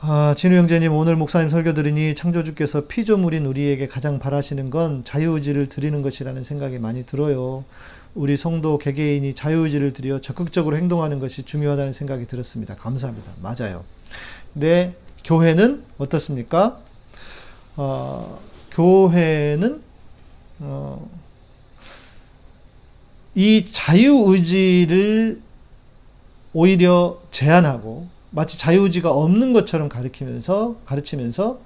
아, 0.03 0.33
진우 0.35 0.55
형제님, 0.55 0.91
오늘 0.93 1.15
목사님 1.15 1.51
설교 1.51 1.75
들으니 1.75 2.15
창조주께서 2.15 2.87
피조물인 2.87 3.45
우리에게 3.45 3.87
가장 3.87 4.17
바라시는 4.17 4.71
건 4.71 5.03
자유의지를 5.05 5.69
드리는 5.69 6.01
것이라는 6.01 6.43
생각이 6.43 6.79
많이 6.79 7.05
들어요. 7.05 7.63
우리 8.15 8.35
성도 8.35 8.79
개개인이 8.79 9.35
자유의지를 9.35 9.93
들여 9.93 10.21
적극적으로 10.21 10.75
행동하는 10.75 11.19
것이 11.19 11.43
중요하다는 11.43 11.93
생각이 11.93 12.25
들었습니다. 12.25 12.75
감사합니다. 12.77 13.31
맞아요. 13.43 13.83
네, 14.53 14.95
교회는 15.23 15.83
어떻습니까? 15.99 16.79
어, 17.77 18.39
교회는 18.71 19.83
어, 20.61 21.07
이 23.35 23.65
자유의지를 23.65 25.41
오히려 26.53 27.21
제한하고 27.29 28.07
마치 28.31 28.57
자유의지가 28.57 29.11
없는 29.11 29.53
것처럼 29.53 29.89
가르치면서 29.89 30.77
가르치면서 30.85 31.59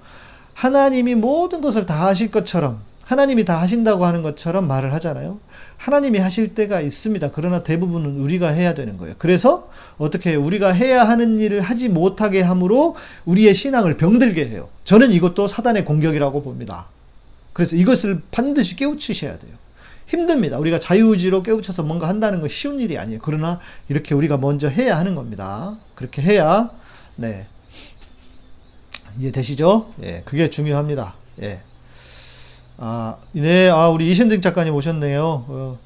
하나님이 0.52 1.14
모든 1.14 1.60
것을 1.60 1.86
다 1.86 2.06
하실 2.06 2.30
것처럼 2.30 2.82
하나님이 3.04 3.44
다 3.44 3.60
하신다고 3.60 4.04
하는 4.04 4.22
것처럼 4.22 4.66
말을 4.66 4.92
하잖아요. 4.94 5.38
하나님이 5.76 6.18
하실 6.18 6.54
때가 6.56 6.80
있습니다. 6.80 7.30
그러나 7.32 7.62
대부분은 7.62 8.18
우리가 8.18 8.48
해야 8.48 8.74
되는 8.74 8.96
거예요. 8.96 9.14
그래서 9.18 9.70
어떻게 9.96 10.30
해요? 10.30 10.42
우리가 10.42 10.72
해야 10.72 11.04
하는 11.04 11.38
일을 11.38 11.60
하지 11.60 11.88
못하게 11.88 12.42
함으로 12.42 12.96
우리의 13.24 13.54
신앙을 13.54 13.96
병들게 13.96 14.48
해요. 14.48 14.68
저는 14.82 15.12
이것도 15.12 15.46
사단의 15.46 15.84
공격이라고 15.84 16.42
봅니다. 16.42 16.88
그래서 17.52 17.76
이것을 17.76 18.22
반드시 18.32 18.74
깨우치셔야 18.74 19.38
돼요. 19.38 19.52
힘듭니다. 20.06 20.58
우리가 20.58 20.78
자유의지로 20.78 21.42
깨우쳐서 21.42 21.82
뭔가 21.82 22.08
한다는 22.08 22.40
건 22.40 22.48
쉬운 22.48 22.80
일이 22.80 22.96
아니에요. 22.98 23.20
그러나 23.22 23.60
이렇게 23.88 24.14
우리가 24.14 24.38
먼저 24.38 24.68
해야 24.68 24.96
하는 24.96 25.14
겁니다. 25.14 25.76
그렇게 25.94 26.22
해야, 26.22 26.70
네. 27.16 27.46
이해되시죠? 29.18 29.92
예, 30.02 30.22
그게 30.24 30.50
중요합니다. 30.50 31.14
예. 31.42 31.60
아, 32.78 33.16
네, 33.32 33.68
아, 33.70 33.88
우리 33.88 34.10
이신등 34.10 34.40
작가님 34.42 34.74
오셨네요. 34.74 35.22
어, 35.22 35.78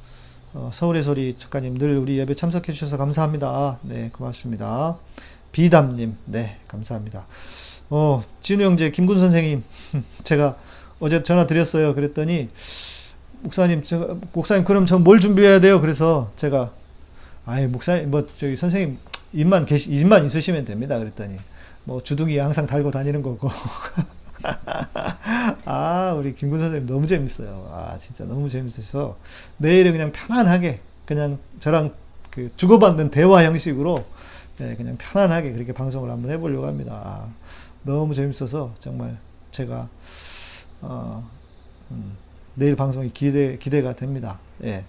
어, 0.52 0.70
서울의 0.74 1.04
소리 1.04 1.36
작가님 1.38 1.78
늘 1.78 1.96
우리 1.96 2.18
예배 2.18 2.34
참석해 2.34 2.72
주셔서 2.72 2.96
감사합니다. 2.96 3.78
네, 3.82 4.10
고맙습니다. 4.12 4.98
비담님, 5.52 6.16
네, 6.26 6.58
감사합니다. 6.66 7.26
어, 7.90 8.22
진우 8.42 8.64
형제, 8.64 8.90
김군 8.90 9.18
선생님, 9.18 9.62
제가 10.24 10.56
어제 10.98 11.22
전화 11.22 11.46
드렸어요. 11.46 11.94
그랬더니, 11.94 12.48
목사님, 13.42 13.82
제가, 13.82 14.16
목사님, 14.32 14.64
그럼 14.64 14.86
저뭘 14.86 15.20
준비해야 15.20 15.60
돼요? 15.60 15.80
그래서 15.80 16.30
제가, 16.36 16.72
아이, 17.46 17.66
목사님, 17.66 18.10
뭐, 18.10 18.26
저기 18.36 18.56
선생님, 18.56 18.98
입만 19.32 19.66
계시, 19.66 19.90
입만 19.92 20.26
있으시면 20.26 20.64
됩니다. 20.64 20.98
그랬더니, 20.98 21.36
뭐, 21.84 22.02
주둥이 22.02 22.36
항상 22.38 22.66
달고 22.66 22.90
다니는 22.90 23.22
거고. 23.22 23.50
아, 25.64 26.14
우리 26.16 26.34
김군 26.34 26.60
선생님 26.60 26.86
너무 26.86 27.06
재밌어요. 27.06 27.70
아, 27.72 27.96
진짜 27.98 28.24
너무 28.24 28.48
재밌어서 28.48 29.18
내일은 29.58 29.92
그냥 29.92 30.12
편안하게 30.12 30.80
그냥 31.04 31.38
저랑 31.60 31.94
그 32.30 32.50
주고받는 32.56 33.10
대화 33.10 33.44
형식으로 33.44 34.04
네, 34.58 34.76
그냥 34.76 34.96
편안하게 34.98 35.52
그렇게 35.52 35.72
방송을 35.72 36.10
한번 36.10 36.30
해보려고 36.30 36.66
합니다. 36.66 37.00
아, 37.04 37.34
너무 37.82 38.14
재밌어서 38.14 38.74
정말 38.78 39.18
제가 39.50 39.88
어, 40.82 41.28
음, 41.90 42.16
내일 42.54 42.76
방송이 42.76 43.10
기대 43.10 43.56
기대가 43.58 43.94
됩니다. 43.94 44.40
예. 44.64 44.84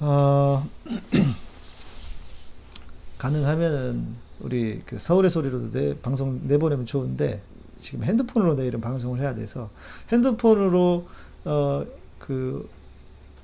어, 0.00 0.66
가능하면은 3.18 4.16
우리 4.40 4.80
그 4.86 4.98
서울의 4.98 5.30
소리로도 5.30 5.72
내 5.72 6.00
방송 6.00 6.40
내보내면 6.46 6.86
좋은데 6.86 7.42
지금 7.78 8.04
핸드폰으로 8.04 8.54
내일은 8.54 8.80
방송을 8.80 9.20
해야 9.20 9.34
돼서 9.34 9.70
핸드폰으로 10.10 11.06
어 11.44 12.00
그 12.20 12.70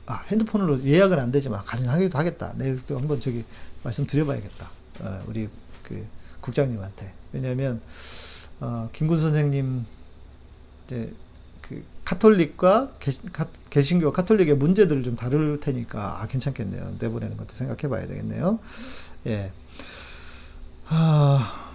아, 0.06 0.22
핸드폰으로 0.28 0.84
예약은 0.84 1.18
안 1.18 1.32
되지만 1.32 1.64
가능하기도 1.64 2.16
하겠다. 2.16 2.52
내일 2.56 2.80
또 2.86 2.96
한번 2.96 3.18
저기 3.18 3.44
말씀드려봐야겠다. 3.82 4.70
어, 5.00 5.22
우리 5.26 5.48
그 5.82 6.06
국장님한테. 6.40 7.12
왜냐하면 7.32 7.80
어, 8.60 8.88
김군 8.92 9.18
선생님 9.18 9.84
이제 10.86 10.96
그 10.96 11.16
카톨릭과 12.06 12.92
개, 13.00 13.82
신 13.82 14.00
교 14.00 14.12
카톨릭의 14.12 14.56
문제들을 14.56 15.02
좀 15.02 15.16
다룰 15.16 15.60
테니까 15.60 16.22
아 16.22 16.26
괜찮겠네요. 16.26 16.96
내보내는 17.00 17.36
것도 17.36 17.50
생각해 17.50 17.88
봐야 17.88 18.06
되겠네요. 18.06 18.58
예. 19.26 19.52
아. 20.88 21.72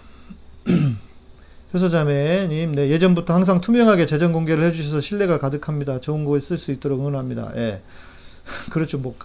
효소자매님, 1.73 2.75
네, 2.75 2.89
예전부터 2.89 3.33
항상 3.33 3.61
투명하게 3.61 4.05
재정 4.05 4.33
공개를 4.33 4.63
해주셔서 4.65 4.99
신뢰가 5.01 5.39
가득합니다. 5.39 6.01
좋은 6.01 6.25
거에 6.25 6.39
쓸 6.39 6.57
수 6.57 6.71
있도록 6.71 6.99
응원합니다. 6.99 7.53
예. 7.55 7.81
그렇죠. 8.71 8.97
뭐, 8.97 9.15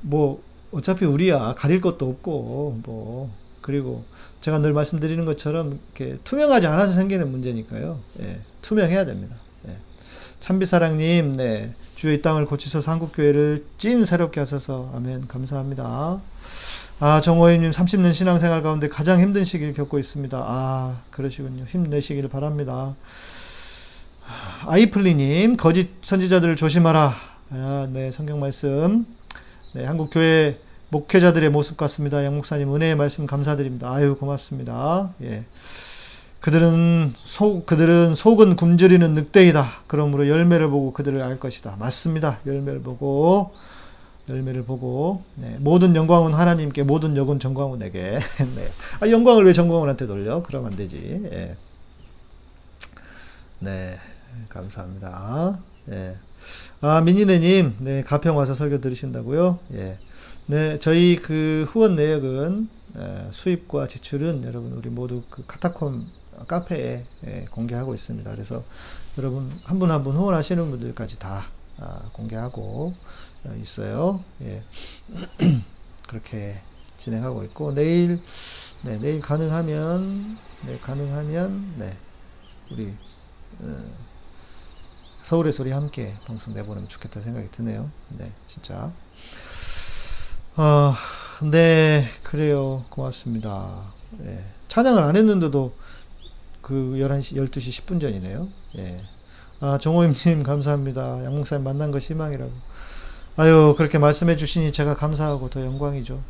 뭐, 0.00 0.42
어차피 0.72 1.06
우리야 1.06 1.54
가릴 1.56 1.80
것도 1.80 2.08
없고, 2.08 2.80
뭐, 2.84 3.34
그리고 3.62 4.04
제가 4.42 4.58
늘 4.58 4.72
말씀드리는 4.74 5.24
것처럼 5.24 5.80
이렇게 5.96 6.18
투명하지 6.24 6.66
않아서 6.66 6.92
생기는 6.92 7.30
문제니까요. 7.30 8.00
예. 8.20 8.40
투명해야 8.62 9.06
됩니다. 9.06 9.36
예. 10.40 10.44
참비사랑님, 10.44 11.34
네. 11.34 11.70
주의 11.94 12.16
이 12.16 12.22
땅을 12.22 12.46
고치셔서 12.46 12.90
한국교회를 12.90 13.64
찐 13.78 14.04
새롭게 14.04 14.40
하셔서, 14.40 14.90
아멘. 14.94 15.28
감사합니다. 15.28 16.20
아, 16.98 17.20
정호희님 17.20 17.70
30년 17.70 18.14
신앙생활 18.14 18.62
가운데 18.62 18.88
가장 18.88 19.20
힘든 19.20 19.44
시기를 19.44 19.74
겪고 19.74 19.98
있습니다. 19.98 20.42
아, 20.42 21.00
그러시군요. 21.10 21.64
힘내시길 21.64 22.28
바랍니다. 22.28 22.94
아이플리님, 24.66 25.56
거짓 25.56 25.90
선지자들을 26.02 26.56
조심하라. 26.56 27.14
아, 27.50 27.88
네, 27.92 28.10
성경 28.10 28.40
말씀. 28.40 29.06
네, 29.72 29.84
한국교회 29.84 30.58
목회자들의 30.88 31.50
모습 31.50 31.76
같습니다. 31.76 32.24
양 32.24 32.34
목사님, 32.34 32.74
은혜의 32.74 32.96
말씀 32.96 33.26
감사드립니다. 33.26 33.92
아유, 33.92 34.16
고맙습니다. 34.16 35.10
예. 35.22 35.44
그들은 36.40 37.14
속, 37.16 37.66
그들은 37.66 38.14
속은 38.14 38.56
굶주리는 38.56 39.12
늑대이다. 39.12 39.82
그러므로 39.86 40.26
열매를 40.28 40.68
보고 40.68 40.92
그들을 40.92 41.20
알 41.22 41.38
것이다. 41.38 41.76
맞습니다. 41.78 42.40
열매를 42.46 42.82
보고 42.82 43.52
열매를 44.28 44.64
보고 44.64 45.22
네, 45.34 45.56
모든 45.60 45.94
영광은 45.94 46.32
하나님께 46.32 46.84
모든 46.84 47.16
역은 47.16 47.40
정광훈에게 47.40 48.18
네. 48.56 48.68
아, 49.00 49.10
영광을 49.10 49.44
왜 49.44 49.52
정광훈한테 49.52 50.06
돌려? 50.06 50.42
그러면 50.42 50.72
안 50.72 50.78
되지. 50.78 51.28
예. 51.30 51.56
네, 53.58 53.98
감사합니다. 54.48 55.58
예. 55.90 56.16
아 56.80 57.02
민희네님, 57.02 57.76
네 57.80 58.02
가평 58.02 58.36
와서 58.36 58.54
설교 58.54 58.80
들으신다고요? 58.80 59.58
예. 59.74 59.98
네, 60.46 60.78
저희 60.78 61.16
그 61.16 61.66
후원 61.68 61.96
내역은 61.96 62.68
에, 62.96 63.28
수입과 63.30 63.86
지출은 63.88 64.44
여러분 64.44 64.72
우리 64.72 64.88
모두 64.88 65.22
그 65.28 65.44
카타콤 65.46 66.06
카페에 66.46 67.06
예, 67.26 67.44
공개하고 67.50 67.94
있습니다. 67.94 68.30
그래서 68.30 68.64
여러분 69.18 69.60
한 69.64 69.78
분 69.78 69.90
한 69.90 70.02
분 70.04 70.16
후원하시는 70.16 70.70
분들까지 70.70 71.18
다 71.18 71.44
아, 71.78 72.10
공개하고 72.12 72.94
어, 73.44 73.54
있어요. 73.60 74.24
예. 74.42 74.64
그렇게 76.08 76.62
진행하고 76.96 77.44
있고 77.44 77.72
내일 77.74 78.22
네, 78.82 78.98
내일 78.98 79.20
가능하면 79.20 80.38
네, 80.62 80.78
가능하면 80.78 81.74
네, 81.78 81.98
우리 82.70 82.98
어, 83.60 83.78
서울의 85.22 85.52
소리 85.52 85.70
함께 85.70 86.18
방송 86.26 86.52
내보내면 86.54 86.88
좋겠다 86.88 87.20
생각이 87.20 87.50
드네요. 87.50 87.92
네, 88.08 88.34
진짜. 88.46 88.94
아, 90.56 90.96
네, 91.50 92.08
그래요. 92.22 92.84
고맙습니다. 92.90 93.94
예. 94.20 94.44
찬양을 94.68 95.02
안 95.02 95.16
했는데도 95.16 95.76
그 96.70 96.94
11시, 97.00 97.34
12시 97.34 97.82
10분 97.82 98.00
전이네요. 98.00 98.46
예. 98.78 99.00
아, 99.58 99.76
정호임님, 99.78 100.44
감사합니다. 100.44 101.24
양목사님 101.24 101.64
만난 101.64 101.90
거 101.90 101.98
희망이라고. 101.98 102.52
아유, 103.38 103.74
그렇게 103.76 103.98
말씀해 103.98 104.36
주시니 104.36 104.70
제가 104.70 104.94
감사하고 104.94 105.50
더 105.50 105.64
영광이죠. 105.64 106.22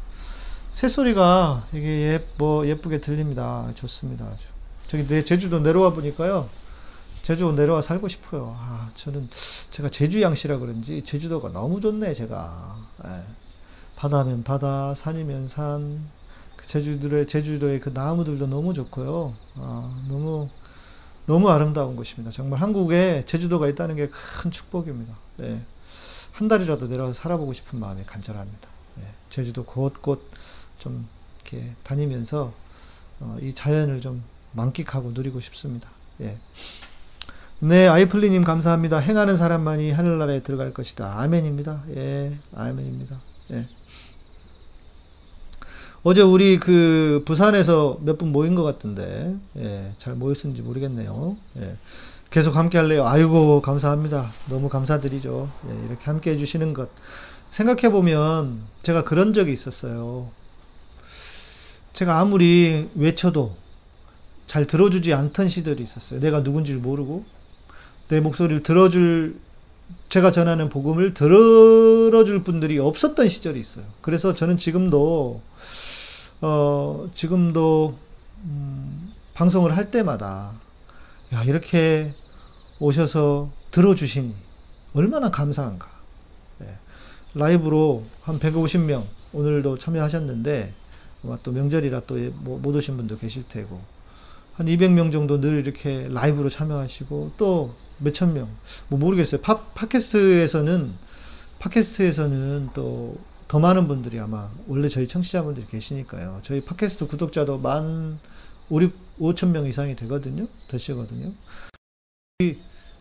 새소리가 0.72 1.66
이게 1.74 1.86
예, 1.86 2.24
뭐 2.38 2.66
예쁘게 2.66 3.03
들립니다. 3.03 3.70
좋습니다. 3.74 4.24
아주. 4.24 4.47
저기 4.86 5.07
내 5.07 5.22
제주도 5.24 5.59
내려와 5.59 5.93
보니까요. 5.93 6.49
제주 7.20 7.53
내려와 7.53 7.82
살고 7.82 8.09
싶어요. 8.09 8.57
아, 8.59 8.88
저는 8.95 9.28
제가 9.70 9.91
제주 9.91 10.22
양씨라 10.22 10.57
그런지 10.57 11.03
제주도가 11.05 11.51
너무 11.51 11.82
좋네, 11.82 12.14
제가. 12.14 12.78
예. 13.05 13.22
바다면 13.97 14.43
바다, 14.43 14.95
산이면 14.95 15.49
산. 15.49 16.01
그 16.70 16.72
제주도의 16.72 17.26
제주도의 17.26 17.80
그 17.80 17.88
나무들도 17.92 18.46
너무 18.46 18.72
좋고요. 18.74 19.34
아, 19.56 20.02
너무 20.08 20.48
너무 21.26 21.50
아름다운 21.50 21.96
곳입니다. 21.96 22.30
정말 22.30 22.60
한국에 22.60 23.24
제주도가 23.26 23.66
있다는 23.68 23.96
게 23.96 24.08
큰 24.08 24.50
축복입니다. 24.52 25.18
예. 25.40 25.60
한 26.32 26.46
달이라도 26.48 26.86
내려와서 26.86 27.12
살아보고 27.12 27.52
싶은 27.52 27.80
마음이 27.80 28.04
간절합니다. 28.06 28.68
예. 29.00 29.02
제주도 29.30 29.64
곳곳 29.64 30.30
좀 30.78 31.08
이렇게 31.42 31.74
다니면서 31.82 32.52
어, 33.18 33.36
이 33.42 33.52
자연을 33.52 34.00
좀 34.00 34.22
만끽하고 34.52 35.10
누리고 35.10 35.40
싶습니다. 35.40 35.88
예. 36.20 36.38
네, 37.58 37.88
아이플리님 37.88 38.44
감사합니다. 38.44 38.98
행하는 38.98 39.36
사람만이 39.36 39.90
하늘나라에 39.90 40.40
들어갈 40.42 40.72
것이다. 40.72 41.20
아멘입니다. 41.20 41.84
예, 41.96 42.38
아멘입니다. 42.54 43.20
예. 43.52 43.68
어제 46.03 46.22
우리 46.22 46.59
그 46.59 47.22
부산에서 47.26 47.98
몇 48.03 48.16
분 48.18 48.32
모인 48.32 48.55
것 48.55 48.62
같은데, 48.62 49.36
예, 49.59 49.92
잘 49.98 50.14
모였는지 50.14 50.62
모르겠네요. 50.62 51.36
예. 51.59 51.76
계속 52.30 52.57
함께 52.57 52.78
할래요. 52.78 53.07
아이고, 53.07 53.61
감사합니다. 53.61 54.32
너무 54.48 54.68
감사드리죠. 54.68 55.51
예, 55.68 55.86
이렇게 55.86 56.05
함께 56.05 56.30
해주시는 56.32 56.72
것. 56.74 56.88
생각해 57.51 57.90
보면 57.90 58.62
제가 58.82 59.05
그런 59.05 59.34
적이 59.34 59.53
있었어요. 59.53 60.30
제가 61.92 62.20
아무리 62.20 62.88
외쳐도 62.94 63.55
잘 64.46 64.66
들어주지 64.66 65.12
않던 65.12 65.48
시절이 65.48 65.82
있었어요. 65.82 66.20
내가 66.20 66.40
누군지를 66.40 66.80
모르고 66.80 67.24
내 68.09 68.20
목소리를 68.20 68.62
들어줄 68.62 69.38
제가 70.09 70.30
전하는 70.30 70.68
복음을 70.68 71.14
들어줄 71.14 72.44
분들이 72.44 72.78
없었던 72.78 73.28
시절이 73.28 73.59
있어요. 73.61 73.84
그래서 74.01 74.32
저는 74.34 74.57
지금도 74.57 75.42
어 76.41 77.09
지금도 77.12 77.99
음, 78.45 79.12
방송을 79.34 79.76
할 79.76 79.91
때마다 79.91 80.53
야 81.32 81.45
이렇게 81.45 82.14
오셔서 82.78 83.51
들어주시니 83.70 84.34
얼마나 84.95 85.30
감사한가. 85.30 85.88
네. 86.59 86.78
라이브로 87.34 88.05
한 88.22 88.38
150명 88.38 89.05
오늘도 89.32 89.78
참여하셨는데 89.78 90.74
아마 91.24 91.38
또 91.43 91.53
명절이라 91.53 92.01
또못 92.01 92.32
뭐 92.43 92.76
오신 92.76 92.97
분도 92.97 93.18
계실 93.18 93.47
테고 93.49 93.80
한 94.55 94.66
200명 94.66 95.12
정도 95.12 95.41
늘 95.41 95.59
이렇게 95.59 96.09
라이브로 96.11 96.51
참여하시고 96.51 97.32
또 97.36 97.74
몇천 97.99 98.34
명, 98.34 98.49
뭐 98.88 98.99
모르겠어요. 98.99 99.41
팟, 99.41 99.59
팟캐스트에서는 99.72 100.93
팟캐스트에서는 101.61 102.70
또 102.74 103.16
더 103.51 103.59
많은 103.59 103.88
분들이 103.88 104.20
아마 104.20 104.48
원래 104.68 104.88
저희 104.88 105.09
청취자분들이 105.09 105.66
계시니까요. 105.66 106.38
저희 106.44 106.61
팟캐스트 106.61 107.09
구독자도 107.09 107.59
만 107.59 108.20
5, 108.70 108.78
5천 109.18 109.48
명 109.48 109.66
이상이 109.66 109.96
되거든요. 109.96 110.46
되시거든요. 110.68 111.32
이 112.38 112.57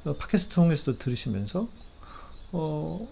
어, 0.05 0.15
팟캐스트 0.15 0.55
통해서도 0.55 0.97
들으시면서 0.97 1.69
어, 2.53 3.07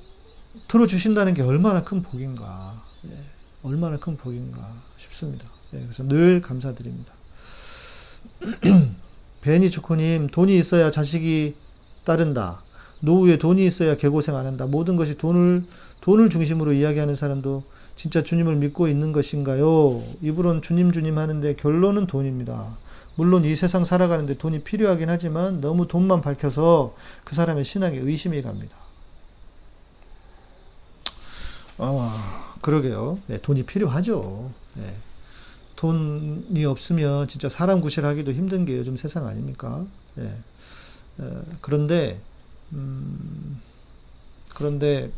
들어주신다는 0.67 1.35
게 1.35 1.43
얼마나 1.43 1.83
큰 1.83 2.01
복인가. 2.01 2.83
예. 3.05 3.15
얼마나 3.61 3.97
큰 3.97 4.17
복인가 4.17 4.73
싶습니다. 4.97 5.45
예, 5.73 5.79
그래서 5.81 6.07
늘 6.07 6.41
감사드립니다. 6.41 7.13
베니 9.41 9.69
초코님, 9.69 10.29
돈이 10.29 10.57
있어야 10.57 10.89
자식이 10.89 11.55
따른다. 12.03 12.63
노후에 12.99 13.37
돈이 13.37 13.63
있어야 13.63 13.95
개고생 13.95 14.35
안 14.35 14.47
한다. 14.47 14.65
모든 14.65 14.95
것이 14.95 15.19
돈을, 15.19 15.65
돈을 16.07 16.29
중심으로 16.29 16.71
이야기하는 16.71 17.17
사람도 17.17 17.63
진짜 17.97 18.23
주님을 18.23 18.55
믿고 18.55 18.87
있는 18.87 19.11
것인가요? 19.11 20.01
입으론 20.21 20.61
주님 20.61 20.93
주님 20.93 21.17
하는데 21.17 21.53
결론은 21.57 22.07
돈입니다. 22.07 22.77
물론 23.15 23.43
이 23.43 23.53
세상 23.57 23.83
살아가는데 23.83 24.37
돈이 24.37 24.63
필요하긴 24.63 25.09
하지만 25.09 25.59
너무 25.59 25.85
돈만 25.85 26.21
밝혀서 26.21 26.95
그 27.25 27.35
사람의 27.35 27.65
신앙에 27.65 27.97
의심이 27.97 28.41
갑니다. 28.41 28.77
아, 31.77 32.55
그러게요. 32.61 33.19
네, 33.27 33.41
돈이 33.41 33.63
필요하죠. 33.63 34.49
네. 34.75 34.95
돈이 35.75 36.63
없으면 36.63 37.27
진짜 37.27 37.49
사람 37.49 37.81
구실하기도 37.81 38.31
힘든 38.31 38.63
게 38.63 38.77
요즘 38.77 38.95
세상 38.95 39.27
아닙니까? 39.27 39.85
네. 40.15 40.33
어, 41.19 41.41
그런데 41.59 42.17
음, 42.71 43.59
그런데 44.53 45.03
에, 45.03 45.11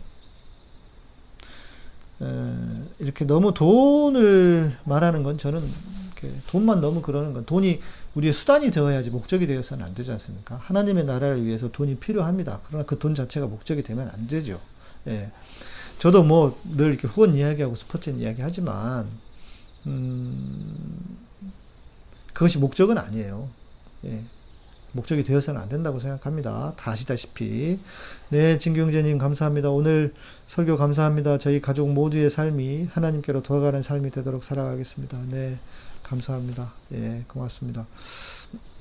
이렇게 3.00 3.26
너무 3.26 3.54
돈을 3.54 4.76
말하는 4.86 5.24
건 5.24 5.38
저는 5.38 5.62
돈만 6.48 6.82
너무 6.82 7.02
그러는 7.02 7.34
건 7.34 7.46
돈이 7.46 7.80
우리의 8.16 8.34
수단이 8.34 8.72
되어야지 8.72 9.10
목적이 9.10 9.48
되어서는 9.48 9.86
안 9.86 9.94
되지 9.96 10.12
않습니까? 10.12 10.58
하나님의 10.58 11.06
나라를 11.06 11.46
위해서 11.46 11.72
돈이 11.72 11.98
필요합니다. 11.98 12.60
그러나 12.66 12.86
그 12.86 13.00
돈 13.00 13.16
자체가 13.16 13.48
목적이 13.48 13.84
되면 13.84 14.10
안 14.10 14.28
되죠. 14.28 14.60
예. 15.08 15.32
저도 16.00 16.24
뭐 16.24 16.60
늘 16.64 16.90
이렇게 16.90 17.08
후원 17.08 17.36
이야기하고 17.36 17.76
스포츠 17.76 18.10
이야기 18.10 18.42
하지만, 18.42 19.08
음, 19.88 21.18
그것이 22.34 22.58
목적은 22.60 22.98
아니에요. 22.98 23.50
예. 24.06 24.26
목적이 24.92 25.24
되어서는 25.24 25.62
안 25.62 25.70
된다고 25.70 26.00
생각합니다. 26.00 26.74
다 26.78 26.92
아시다시피. 26.92 27.80
네, 28.30 28.58
진경재님 28.58 29.18
감사합니다. 29.18 29.70
오늘 29.70 30.14
설교 30.48 30.78
감사합니다. 30.78 31.38
저희 31.38 31.62
가족 31.62 31.92
모두의 31.92 32.30
삶이 32.30 32.90
하나님께로 32.92 33.44
돌아가는 33.44 33.82
삶이 33.82 34.12
되도록 34.12 34.44
살아가겠습니다. 34.44 35.20
네, 35.30 35.58
감사합니다. 36.04 36.74
예, 36.94 37.24
고맙습니다. 37.28 37.86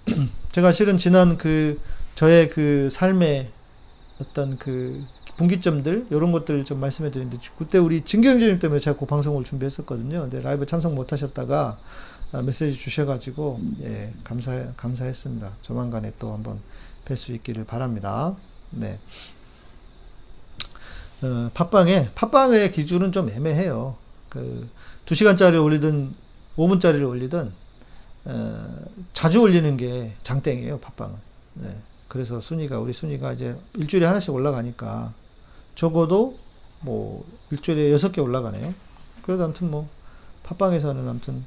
제가 0.52 0.72
실은 0.72 0.96
지난 0.96 1.36
그, 1.36 1.78
저의 2.14 2.48
그 2.48 2.88
삶의 2.90 3.50
어떤 4.20 4.59
그 4.59 5.04
분기점들 5.36 6.06
이런 6.11 6.32
것들 6.32 6.64
좀 6.64 6.80
말씀해 6.80 7.11
드리는데 7.11 7.38
그때 7.56 7.78
우리 7.78 8.02
진경재님 8.02 8.59
때문에 8.59 8.80
제가 8.80 8.98
그 8.98 9.06
방송을 9.06 9.44
준비했었거든요. 9.44 10.22
근데 10.22 10.42
라이브 10.42 10.66
참석 10.66 10.94
못 10.94 11.12
하셨다가 11.12 11.78
아, 11.78 11.78
메시지 12.45 12.79
주셔가지고 12.79 13.61
예 13.83 14.12
감사 14.22 14.72
감사했습니다. 14.76 15.57
조만간에 15.62 16.12
또 16.18 16.33
한번 16.33 16.61
뵐 17.07 17.16
수 17.16 17.33
있기를 17.33 17.64
바랍니다. 17.64 18.37
네. 18.70 18.99
어, 21.22 21.51
팟빵에 21.55 22.11
팟빵의 22.14 22.70
기준은 22.70 23.12
좀 23.12 23.31
애매해요. 23.31 23.97
그 24.29 24.68
2시간짜리 25.07 25.62
올리든 25.62 26.14
5분짜리를 26.57 27.09
올리든 27.09 27.53
어, 28.26 28.79
자주 29.14 29.41
올리는 29.41 29.76
게 29.79 30.14
장땡이에요. 30.22 30.81
팟빵은. 30.81 31.16
네. 31.55 31.76
그래서 32.09 32.41
순위가 32.41 32.79
우리 32.79 32.93
순위가 32.93 33.33
이제 33.33 33.57
일주일에 33.74 34.07
하나씩 34.07 34.33
올라가니까 34.33 35.14
적어도 35.74 36.39
뭐 36.83 37.24
일주일에 37.51 37.91
여섯 37.91 38.12
개 38.12 38.20
올라가네요. 38.20 38.74
그래도 39.22 39.45
아무튼 39.45 39.70
뭐 39.70 39.89
팟빵에서는 40.45 41.09
아무튼 41.09 41.45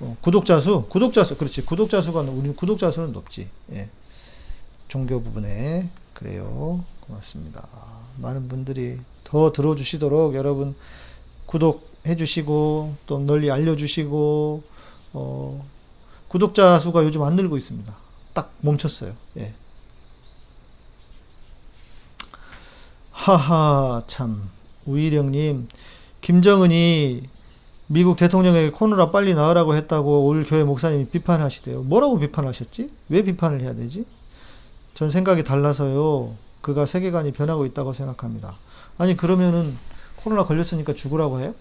어, 0.00 0.16
구독자 0.20 0.58
수, 0.58 0.86
구독자 0.88 1.24
수, 1.24 1.36
그렇지. 1.36 1.64
구독자 1.64 2.00
수가 2.00 2.20
우리 2.22 2.54
구독자 2.54 2.90
수는 2.90 3.12
높지. 3.12 3.48
예. 3.72 3.88
종교 4.88 5.22
부분에 5.22 5.90
그래요. 6.14 6.84
고맙습니다. 7.00 7.68
많은 8.16 8.48
분들이 8.48 8.98
더 9.24 9.52
들어주시도록 9.52 10.34
여러분 10.34 10.74
구독해 11.46 12.16
주시고 12.16 12.94
또 13.06 13.18
널리 13.18 13.50
알려주시고 13.50 14.62
어, 15.12 15.68
구독자 16.28 16.78
수가 16.78 17.04
요즘 17.04 17.22
안 17.22 17.36
늘고 17.36 17.56
있습니다. 17.56 17.94
딱 18.32 18.52
멈췄어요. 18.60 19.14
예. 19.38 19.54
하하 23.12 24.02
참 24.06 24.48
우일영님 24.86 25.68
김정은이 26.20 27.28
미국 27.92 28.16
대통령에게 28.16 28.70
코누라 28.70 29.10
빨리 29.10 29.34
나으라고 29.34 29.74
했다고 29.74 30.24
올 30.24 30.44
교회 30.44 30.62
목사님이 30.62 31.06
비판하시대요. 31.06 31.82
뭐라고 31.82 32.20
비판하셨지? 32.20 32.88
왜 33.08 33.22
비판을 33.22 33.62
해야 33.62 33.74
되지? 33.74 34.06
전 34.94 35.10
생각이 35.10 35.42
달라서요. 35.42 36.36
그가 36.60 36.86
세계관이 36.86 37.32
변하고 37.32 37.66
있다고 37.66 37.92
생각합니다. 37.92 38.56
아니 38.96 39.16
그러면은 39.16 39.76
코로나 40.22 40.44
걸렸으니까 40.44 40.94
죽으라고 40.94 41.40
해요? 41.40 41.52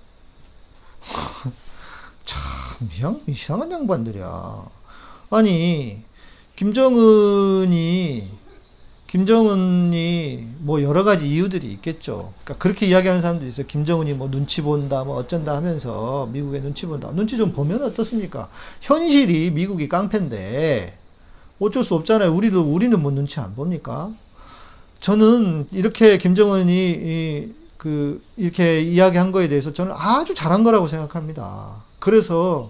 참 2.24 2.40
이상, 2.92 3.22
이상한 3.26 3.72
양반들이야. 3.72 4.66
아니 5.32 6.04
김정은이 6.56 8.30
김정은이 9.10 10.48
뭐 10.60 10.84
여러 10.84 11.04
가지 11.04 11.28
이유들이 11.28 11.66
있겠죠. 11.74 12.32
그러니까 12.44 12.64
그렇게 12.64 12.86
이야기하는 12.86 13.22
사람도 13.22 13.48
있어요. 13.48 13.66
김정은이 13.66 14.14
뭐 14.14 14.30
눈치 14.30 14.62
본다, 14.62 15.04
뭐 15.04 15.16
어쩐다 15.16 15.56
하면서 15.56 16.30
미국에 16.32 16.62
눈치 16.62 16.86
본다. 16.86 17.12
눈치 17.14 17.36
좀 17.36 17.52
보면 17.52 17.82
어떻습니까? 17.82 18.50
현실이 18.82 19.50
미국이 19.50 19.90
깡패인데 19.90 20.96
어쩔 21.60 21.84
수 21.84 21.96
없잖아요. 21.96 22.32
우리도 22.32 22.62
우리는 22.62 23.02
뭐 23.02 23.12
눈치 23.12 23.40
안 23.40 23.56
봅니까? 23.56 24.12
저는 25.00 25.70
이렇게 25.72 26.20
김정은이 26.20 27.56
그 27.78 28.22
이렇게 28.38 28.82
이야기한 28.82 29.32
거에 29.32 29.48
대해서 29.48 29.74
저는 29.74 29.92
아주 29.96 30.36
잘한 30.36 30.64
거라고 30.64 30.86
생각합니다. 30.86 31.84
그래서 31.98 32.70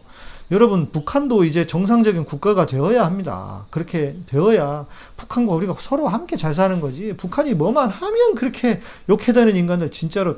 여러분 0.52 0.92
북한도 0.92 1.44
이제 1.44 1.68
정상적인 1.68 2.26
국가가 2.26 2.66
되어야 2.66 3.06
합니다. 3.06 3.68
그렇게 3.70 4.16
되어야 4.26 4.88
북한과 5.18 5.54
우리가 5.54 5.76
서로 5.80 6.08
함께 6.08 6.38
잘 6.38 6.54
사는 6.54 6.80
거지. 6.82 7.14
북한이 7.16 7.54
뭐만 7.54 7.90
하면 7.90 8.36
그렇게 8.36 8.80
욕해다는 9.10 9.56
인간들 9.56 9.92
진짜로 9.92 10.38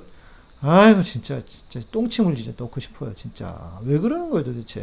아이고 0.61 1.01
진짜 1.01 1.41
진짜 1.45 1.79
똥침을 1.91 2.35
진짜 2.35 2.51
놓고 2.57 2.79
싶어요. 2.79 3.13
진짜 3.15 3.79
왜 3.85 3.97
그러는 3.99 4.29
거예요 4.29 4.43
도대체. 4.43 4.81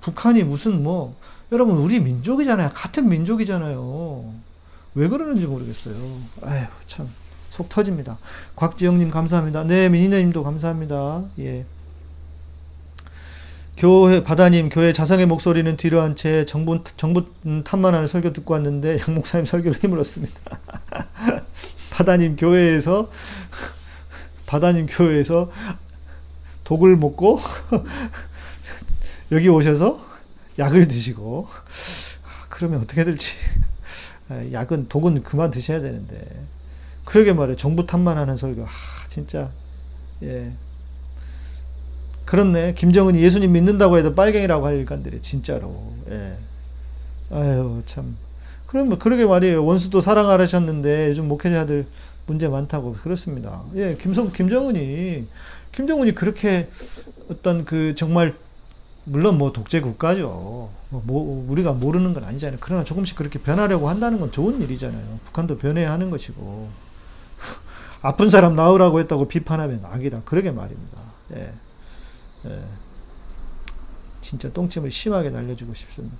북한이 0.00 0.44
무슨 0.44 0.82
뭐 0.82 1.16
여러분 1.52 1.76
우리 1.78 2.00
민족이잖아요. 2.00 2.70
같은 2.72 3.08
민족이잖아요. 3.08 4.32
왜 4.94 5.08
그러는지 5.08 5.46
모르겠어요. 5.46 5.94
아휴 6.42 6.66
참. 6.86 7.08
속 7.50 7.68
터집니다. 7.68 8.16
곽지영님 8.56 9.10
감사합니다. 9.10 9.64
네, 9.64 9.88
미니네님도 9.88 10.44
감사합니다. 10.44 11.24
예. 11.40 11.66
교회 13.80 14.22
바다님 14.22 14.68
교회 14.68 14.92
자성의 14.92 15.24
목소리는 15.24 15.74
뒤로 15.78 16.02
한 16.02 16.14
채 16.14 16.44
정부 16.44 16.84
정부 16.98 17.24
탐만하는 17.64 18.06
설교 18.06 18.34
듣고 18.34 18.52
왔는데 18.52 18.98
양 19.00 19.14
목사님 19.14 19.46
설교로 19.46 19.74
힘을 19.74 19.98
얻습니다. 19.98 20.38
바다님 21.90 22.36
교회에서 22.36 23.10
바다님 24.44 24.84
교회에서 24.84 25.50
독을 26.64 26.94
먹고 26.96 27.40
여기 29.32 29.48
오셔서 29.48 30.04
약을 30.58 30.86
드시고 30.86 31.48
그러면 32.50 32.80
어떻게 32.82 33.02
될지. 33.04 33.34
약은 34.52 34.88
독은 34.88 35.22
그만 35.22 35.50
드셔야 35.50 35.80
되는데. 35.80 36.20
그러게 37.06 37.32
말해 37.32 37.56
정부 37.56 37.86
탐만하는 37.86 38.36
설교. 38.36 38.62
아 38.62 38.68
진짜. 39.08 39.50
예 40.22 40.52
그렇네. 42.30 42.74
김정은이 42.74 43.20
예수님 43.20 43.50
믿는다고 43.50 43.98
해도 43.98 44.14
빨갱이라고 44.14 44.64
할 44.64 44.76
인간들이 44.76 45.20
진짜로. 45.20 45.92
예. 46.10 46.36
아유 47.32 47.82
참. 47.86 48.16
그러면 48.68 48.90
뭐 48.90 48.98
그러게 48.98 49.26
말이에요. 49.26 49.64
원수도 49.64 50.00
사랑하셨는데 50.00 51.08
요즘 51.08 51.26
목회자들 51.26 51.86
문제 52.26 52.46
많다고 52.46 52.92
그렇습니다. 52.92 53.64
예, 53.74 53.96
김성 53.96 54.30
김정은이 54.30 55.26
김정은이 55.72 56.14
그렇게 56.14 56.68
어떤 57.28 57.64
그 57.64 57.96
정말 57.96 58.32
물론 59.02 59.36
뭐 59.36 59.50
독재 59.50 59.80
국가죠. 59.80 60.70
뭐, 60.90 61.02
뭐 61.04 61.46
우리가 61.50 61.72
모르는 61.72 62.14
건 62.14 62.22
아니잖아요. 62.22 62.58
그러나 62.60 62.84
조금씩 62.84 63.16
그렇게 63.16 63.40
변하려고 63.40 63.88
한다는 63.88 64.20
건 64.20 64.30
좋은 64.30 64.62
일이잖아요. 64.62 65.18
북한도 65.24 65.58
변해야 65.58 65.90
하는 65.90 66.10
것이고 66.10 66.68
아픈 68.02 68.30
사람 68.30 68.54
나으라고 68.54 69.00
했다고 69.00 69.26
비판하면 69.26 69.80
악이다. 69.84 70.22
그러게 70.26 70.52
말입니다. 70.52 70.96
예. 71.34 71.50
예. 72.46 72.64
진짜 74.20 74.52
똥침을 74.52 74.90
심하게 74.90 75.30
날려주고 75.30 75.74
싶습니다. 75.74 76.16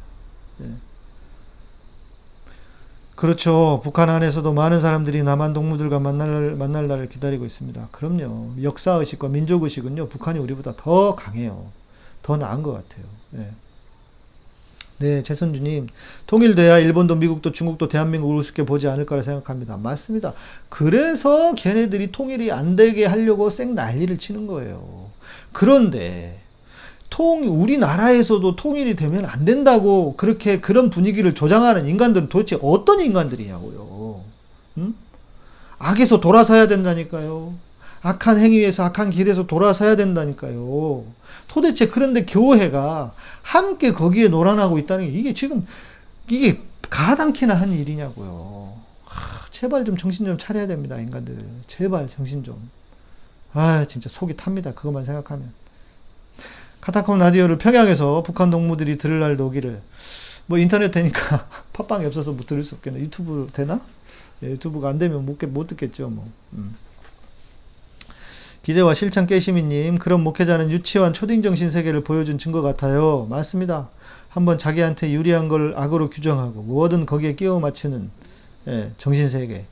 예. 0.63 0.71
그렇죠. 3.15 3.83
북한 3.85 4.09
안에서도 4.09 4.51
많은 4.53 4.81
사람들이 4.81 5.23
남한 5.23 5.53
동무들과 5.53 5.99
만날, 5.99 6.53
만날 6.57 6.89
날을 6.89 7.11
기다리고 7.11 7.45
있습니다. 7.45 7.89
그럼요. 7.93 8.63
역사의식과 8.63 9.29
민족의식은요, 9.29 10.09
북한이 10.09 10.39
우리보다 10.39 10.75
더 10.77 11.15
강해요. 11.15 11.71
더 12.23 12.39
나은 12.39 12.63
것 12.63 12.73
같아요. 12.73 13.05
예. 13.37 13.51
네, 15.01 15.23
최선주님. 15.23 15.89
통일돼야 16.27 16.79
일본도 16.79 17.17
미국도 17.17 17.53
중국도 17.53 17.89
대한민국을 17.89 18.37
우습게 18.37 18.65
보지 18.65 18.87
않을 18.89 19.07
거라 19.07 19.23
생각합니다. 19.23 19.79
맞습니다. 19.79 20.35
그래서 20.69 21.55
걔네들이 21.55 22.13
통일이 22.13 22.53
안 22.53 22.77
되게 22.77 23.07
하려고 23.07 23.49
쌩 23.49 23.75
난리를 23.75 24.19
치는 24.19 24.47
거예요. 24.47 25.00
그런데 25.53 26.39
통 27.11 27.43
우리나라에서도 27.45 28.57
통일이 28.57 28.95
되면 28.95 29.25
안 29.27 29.45
된다고 29.45 30.15
그렇게 30.17 30.61
그런 30.61 30.91
분위기를 30.91 31.35
조장하는 31.35 31.87
인간들은 31.89 32.29
도대체 32.29 32.59
어떤 32.63 33.01
인간들이냐고요. 33.01 34.25
응? 34.79 34.95
악에서 35.79 36.21
돌아서야 36.21 36.69
된다니까요. 36.69 37.55
악한 38.03 38.39
행위에서 38.39 38.85
악한 38.85 39.11
길에서 39.11 39.47
돌아서야 39.47 39.97
된다니까요. 39.97 41.05
도대체 41.49 41.89
그런데 41.89 42.25
교회가 42.25 43.13
함께 43.43 43.93
거기에 43.93 44.29
노란하고 44.29 44.79
있다는 44.79 45.11
게 45.11 45.19
이게 45.19 45.35
지금 45.35 45.67
이게 46.29 46.61
가당키나 46.89 47.55
한 47.55 47.73
일이냐고요. 47.73 48.73
하, 49.05 49.51
제발 49.51 49.85
좀 49.85 49.97
정신 49.97 50.25
좀 50.27 50.39
차려야 50.39 50.67
됩니다, 50.67 50.99
인간들. 50.99 51.37
제발 51.67 52.09
정신 52.09 52.45
좀. 52.45 52.71
아, 53.53 53.85
진짜 53.87 54.09
속이 54.09 54.37
탑니다. 54.37 54.73
그것만 54.73 55.05
생각하면. 55.05 55.53
카타콤 56.81 57.19
라디오를 57.19 57.59
평양에서 57.59 58.23
북한 58.23 58.51
동무들이 58.51 58.97
들을 58.97 59.21
날도 59.21 59.47
오기를. 59.47 59.83
뭐 60.47 60.59
인터넷 60.59 60.91
되니까 60.91 61.49
팟빵이 61.75 62.07
없어서 62.07 62.33
못 62.33 62.47
들을 62.47 62.63
수 62.63 62.75
없겠네. 62.77 63.01
유튜브 63.01 63.47
되나? 63.53 63.81
예, 64.43 64.51
유튜브가 64.51 64.89
안 64.89 64.99
되면 64.99 65.25
못, 65.27 65.39
못 65.47 65.67
듣겠죠, 65.67 66.09
뭐. 66.09 66.27
음. 66.55 66.75
기대와 68.63 68.95
실천 68.95 69.27
깨시미님, 69.27 69.99
그런 69.99 70.23
목회자는 70.23 70.71
유치원 70.71 71.13
초딩정신 71.13 71.71
세계를 71.71 72.05
보여준 72.05 72.39
증거 72.39 72.63
같아요. 72.63 73.27
맞습니다. 73.31 73.91
한번 74.29 74.59
자기한테 74.59 75.13
유리한 75.13 75.49
걸 75.49 75.75
악으로 75.77 76.09
규정하고 76.11 76.63
뭐든 76.63 77.07
거기에 77.07 77.35
끼워 77.35 77.59
맞추는 77.61 78.11
예, 78.69 78.93
정신세계. 78.97 79.67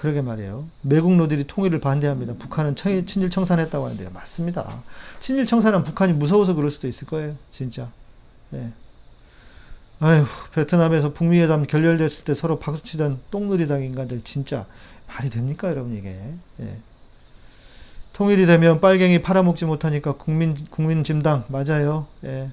그러게 0.00 0.22
말이에요. 0.22 0.66
매국 0.80 1.14
노들이 1.14 1.46
통일을 1.46 1.78
반대합니다. 1.78 2.34
북한은 2.38 2.74
청, 2.74 3.04
친일 3.04 3.28
청산했다고 3.28 3.84
하는데요. 3.84 4.08
맞습니다. 4.10 4.82
친일 5.18 5.46
청산은 5.46 5.84
북한이 5.84 6.14
무서워서 6.14 6.54
그럴 6.54 6.70
수도 6.70 6.88
있을 6.88 7.06
거예요. 7.06 7.36
진짜. 7.50 7.92
예. 8.54 8.72
아휴, 10.00 10.24
베트남에서 10.54 11.12
북미회담 11.12 11.66
결렬됐을 11.66 12.24
때 12.24 12.32
서로 12.32 12.58
박수치던 12.58 13.20
똥누리당 13.30 13.82
인간들 13.82 14.22
진짜 14.22 14.64
말이 15.06 15.28
됩니까, 15.28 15.68
여러분 15.68 15.94
이게? 15.94 16.08
예. 16.60 16.78
통일이 18.14 18.46
되면 18.46 18.80
빨갱이 18.80 19.20
팔아먹지 19.20 19.66
못하니까 19.66 20.12
국민 20.12 20.56
국민 20.70 21.04
짐당 21.04 21.44
맞아요. 21.48 22.06
예. 22.24 22.50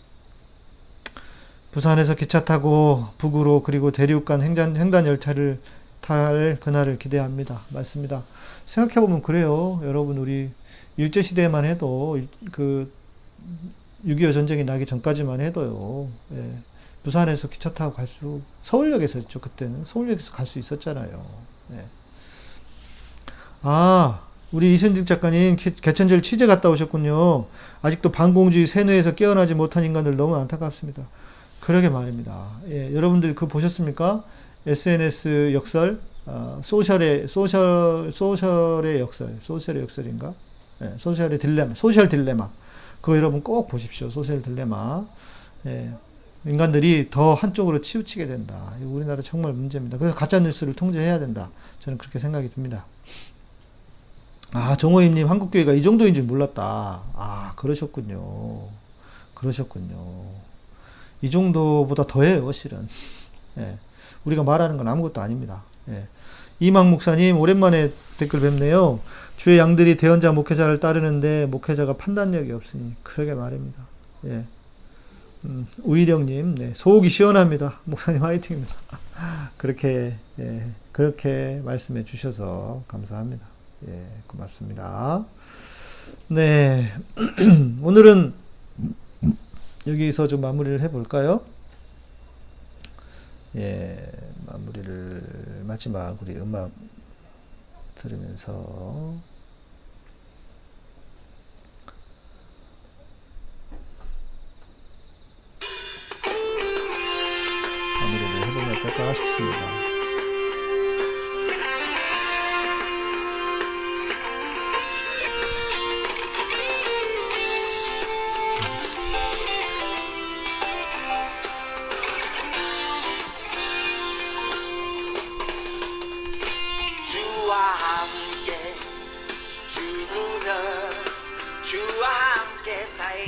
부산에서 1.71 2.13
기차 2.15 2.43
타고 2.43 3.05
북으로 3.17 3.63
그리고 3.63 3.91
대륙 3.91 4.25
간 4.25 4.41
횡단, 4.41 4.75
횡단 4.75 5.07
열차를 5.07 5.61
탈 6.01 6.57
그날을 6.61 6.97
기대합니다. 6.97 7.61
맞습니다. 7.69 8.23
생각해보면 8.65 9.21
그래요. 9.21 9.81
여러분, 9.83 10.17
우리 10.17 10.49
일제시대만 10.97 11.65
해도, 11.65 12.19
그, 12.51 12.91
6.25 14.05 14.33
전쟁이 14.33 14.63
나기 14.63 14.85
전까지만 14.85 15.41
해도요, 15.41 16.07
예, 16.33 16.51
부산에서 17.03 17.47
기차 17.49 17.73
타고 17.73 17.93
갈 17.93 18.07
수, 18.07 18.41
서울역에서 18.63 19.19
였죠, 19.19 19.39
그때는. 19.41 19.85
서울역에서 19.85 20.31
갈 20.33 20.45
수 20.45 20.59
있었잖아요. 20.59 21.25
예. 21.73 21.85
아, 23.61 24.21
우리 24.51 24.73
이순직 24.73 25.05
작가님, 25.05 25.57
개천절 25.57 26.21
취재 26.21 26.45
갔다 26.45 26.69
오셨군요. 26.69 27.47
아직도 27.81 28.11
반공주의 28.11 28.65
세뇌에서 28.67 29.15
깨어나지 29.15 29.55
못한 29.55 29.83
인간들 29.83 30.15
너무 30.15 30.35
안타깝습니다. 30.37 31.07
그러게 31.59 31.89
말입니다. 31.89 32.49
예, 32.69 32.93
여러분들 32.93 33.35
그 33.35 33.47
보셨습니까? 33.47 34.23
SNS 34.68 35.53
역설, 35.53 36.01
어, 36.26 36.59
social의 36.61 37.29
social 37.29 38.11
social의 38.11 38.99
역설, 38.99 39.38
social의 39.41 39.83
역설인가? 39.84 40.34
예, 40.82 40.93
social의 40.97 41.39
딜레마, 41.39 41.74
social 41.73 42.09
딜레마. 42.09 42.49
그거 42.99 43.15
여러분 43.15 43.41
꼭 43.41 43.70
보십시오. 43.70 44.09
social 44.09 44.41
딜레마. 44.41 45.05
예. 45.68 45.89
인간들이 46.45 47.09
더 47.09 47.34
한쪽으로 47.34 47.82
치우치게 47.82 48.28
된다. 48.28 48.74
우리나라 48.82 49.22
정말 49.22 49.53
문제입니다. 49.53 49.97
그래서 49.97 50.15
가짜 50.15 50.39
뉴스를 50.39 50.74
통제해야 50.74 51.18
된다. 51.18 51.49
저는 51.80 51.97
그렇게 51.97 52.20
생각이 52.20 52.49
듭니다. 52.49 52.86
아, 54.51 54.76
정호임님, 54.76 55.30
한국교회가 55.30 55.74
이 55.74 55.82
정도인 55.82 56.13
줄 56.13 56.24
몰랐다. 56.24 57.03
아, 57.13 57.53
그러셨군요. 57.55 58.68
그러셨군요. 59.34 60.26
이 61.22 61.30
정도보다 61.32 62.05
더해요, 62.05 62.51
실은. 62.51 62.88
예. 63.57 63.78
우리가 64.28 64.43
말하는 64.43 64.78
건 64.78 64.88
아무것도 64.88 65.21
아닙니다. 65.21 65.63
예. 65.89 66.07
이망 66.59 66.89
목사님, 66.91 67.39
오랜만에 67.39 67.91
댓글 68.17 68.41
뵙네요. 68.41 68.99
주의 69.38 69.57
양들이 69.57 69.95
대언자 69.95 70.32
목회자를 70.32 70.80
따르는데 70.80 71.45
목회자가 71.45 71.93
판단력이 71.93 72.51
없으니 72.51 72.93
그러게 73.03 73.34
말입니다. 73.34 73.82
예. 74.25 74.43
음, 75.45 75.67
우일영님, 75.84 76.55
네, 76.55 76.73
속이 76.75 77.09
시원합니다. 77.09 77.80
목사님 77.86 78.23
화이팅입니다. 78.23 78.75
그렇게 79.55 80.15
예, 80.39 80.63
그렇게 80.91 81.61
말씀해 81.63 82.03
주셔서 82.03 82.84
감사합니다. 82.88 83.45
예, 83.88 84.05
고맙습니다. 84.25 85.23
네, 86.28 86.91
오늘은 87.82 88.34
여기서 89.88 90.28
좀 90.28 90.41
마무리를 90.41 90.82
해볼까요? 90.82 91.41
예, 93.57 93.97
마무리를 94.45 95.63
마지막 95.65 96.21
우리 96.21 96.35
음악 96.35 96.69
들으면서 97.95 98.51
마무리를 107.99 108.47
해보면 108.47 108.75
어떨까 108.75 109.13
싶습니다. 109.15 109.86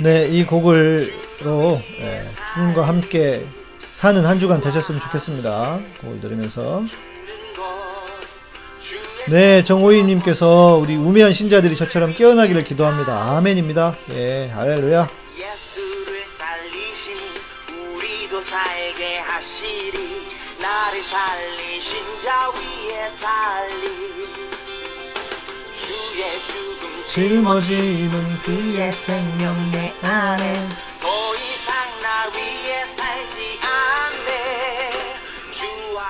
네, 0.00 0.28
이 0.28 0.44
곡을로 0.44 1.80
예, 2.00 2.24
주님과 2.54 2.86
함께 2.86 3.44
사는 3.90 4.24
한 4.24 4.38
주간 4.38 4.60
되셨으면 4.60 5.00
좋겠습니다. 5.00 5.80
곡을 6.00 6.20
들으면서 6.20 6.82
네, 9.28 9.62
정호희님께서 9.64 10.78
우리 10.80 10.96
우매한 10.96 11.32
신자들이 11.32 11.76
저처럼 11.76 12.14
깨어나기를 12.14 12.64
기도합니다. 12.64 13.36
아멘입니다. 13.36 13.96
예, 14.12 14.48
할렐루야. 14.52 15.20
살리신 21.10 21.92
자 22.22 22.50
위에 22.50 23.08
살리 23.08 23.82
주의 25.74 26.40
죽음 26.46 26.69
짊어짐은 27.12 28.38
그의 28.44 28.92
생명 28.92 29.56
내 29.72 29.92
안에 30.00 30.54
더 31.00 31.08
이상 31.34 31.74
나 32.00 32.28
위에 32.28 32.86
살지 32.86 33.58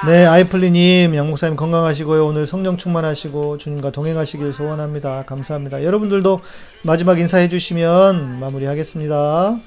않네 0.05 0.13
네, 0.13 0.27
아이플리님, 0.27 1.15
양목사님 1.17 1.57
건강하시고요. 1.57 2.27
오늘 2.27 2.45
성령 2.45 2.77
충만하시고 2.77 3.57
주님과 3.57 3.93
동행하시길 3.93 4.53
소원합니다. 4.53 5.25
감사합니다. 5.25 5.85
여러분들도 5.85 6.43
마지막 6.83 7.19
인사해 7.19 7.49
주시면 7.49 8.39
마무리하겠습니다. 8.39 9.59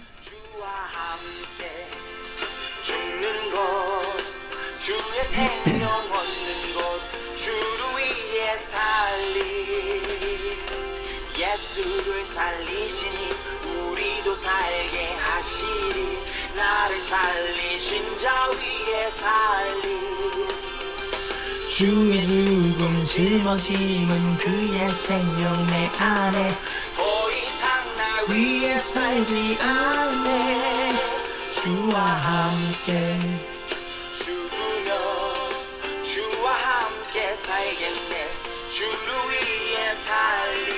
주의 21.76 22.21
죽음 22.28 23.03
짊어짐은 23.03 24.38
그의 24.38 24.91
생명 24.91 25.65
내 25.65 25.89
안에 25.97 26.49
더 26.95 27.01
이상 27.32 27.67
나 27.97 28.32
위에 28.32 28.80
살지 28.80 29.57
않네 29.59 30.93
주와 31.49 31.99
함께 31.99 33.17
죽으며 34.19 34.93
주와 36.03 36.51
함께 36.51 37.34
살겠네 37.34 38.28
주를 38.69 38.91
위해 39.32 39.95
살리 39.95 40.74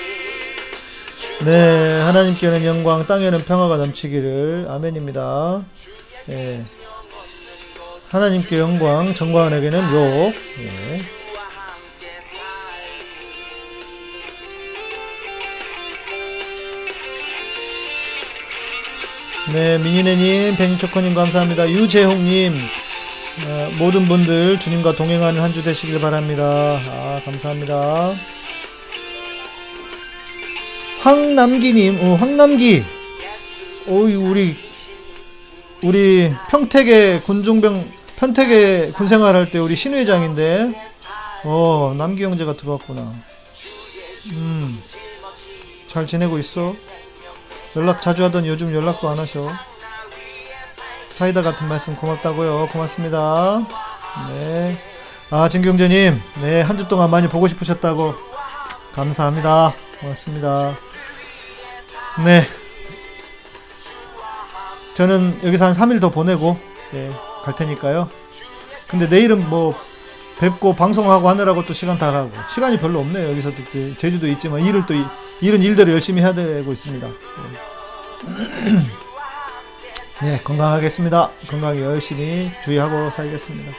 네, 1.43 1.99
하나님께는 2.03 2.63
영광, 2.63 3.05
땅에는 3.05 3.43
평화가 3.43 3.75
넘치기를. 3.75 4.67
아멘입니다. 4.69 5.61
예. 6.29 6.65
하나님께 8.15 8.59
영광, 8.59 9.13
정광에게는 9.13 9.77
욕. 9.93 10.33
예. 10.59 11.01
네, 19.53 19.77
미니네님, 19.77 20.55
베니초커님 20.55 21.13
감사합니다. 21.13 21.69
유재홍님, 21.69 22.57
어, 23.47 23.71
모든 23.77 24.07
분들 24.07 24.59
주님과 24.59 24.95
동행하는 24.95 25.41
한 25.41 25.51
주 25.53 25.61
되시길 25.63 25.99
바랍니다. 26.01 26.43
아, 26.87 27.21
감사합니다. 27.25 28.13
황남기님, 31.01 31.99
어, 32.01 32.15
황남기. 32.15 32.83
어이, 33.87 34.15
우리, 34.15 34.55
우리 35.83 36.31
평택에 36.49 37.19
군종병, 37.19 37.87
평택에 38.17 38.91
군생활 38.91 39.35
할 39.35 39.51
때 39.51 39.59
우리 39.59 39.75
신회장인데, 39.75 40.73
어, 41.43 41.93
남기 41.97 42.23
형제가 42.23 42.53
들어왔구나. 42.53 43.13
음, 44.33 44.81
잘 45.87 46.07
지내고 46.07 46.37
있어? 46.39 46.73
연락 47.75 48.01
자주 48.01 48.23
하던 48.23 48.45
요즘 48.45 48.73
연락도 48.73 49.09
안 49.09 49.19
하셔. 49.19 49.51
사이다 51.09 51.41
같은 51.41 51.67
말씀 51.67 51.95
고맙다고요. 51.95 52.69
고맙습니다. 52.71 53.65
네. 54.29 54.77
아, 55.29 55.49
진경재님. 55.49 56.21
네, 56.41 56.61
한 56.61 56.77
주 56.77 56.87
동안 56.87 57.09
많이 57.09 57.27
보고 57.27 57.47
싶으셨다고. 57.47 58.13
감사합니다. 58.93 59.73
고맙습니다. 59.99 60.73
네. 62.23 62.47
저는 64.95 65.41
여기서 65.43 65.65
한 65.65 65.73
3일 65.73 65.99
더 65.99 66.09
보내고, 66.09 66.57
예, 66.93 67.11
갈 67.45 67.55
테니까요. 67.55 68.09
근데 68.89 69.07
내일은 69.07 69.49
뭐, 69.49 69.73
뵙고 70.39 70.75
방송하고 70.75 71.29
하느라고 71.29 71.65
또 71.65 71.73
시간 71.73 71.97
다 71.97 72.11
가고. 72.11 72.29
시간이 72.53 72.77
별로 72.79 72.99
없네요. 72.99 73.29
여기서 73.31 73.51
또 73.51 73.95
제주도 73.97 74.27
있지만 74.27 74.65
일을 74.65 74.85
또, 74.85 74.93
이- 74.93 75.05
일은 75.41 75.61
일대로 75.61 75.91
열심히 75.93 76.21
해야 76.21 76.33
되고 76.33 76.71
있습니다. 76.73 77.07
네, 80.21 80.39
건강하겠습니다. 80.43 81.31
건강 81.49 81.79
열심히 81.79 82.51
주의하고 82.63 83.09
살겠습니다. 83.11 83.71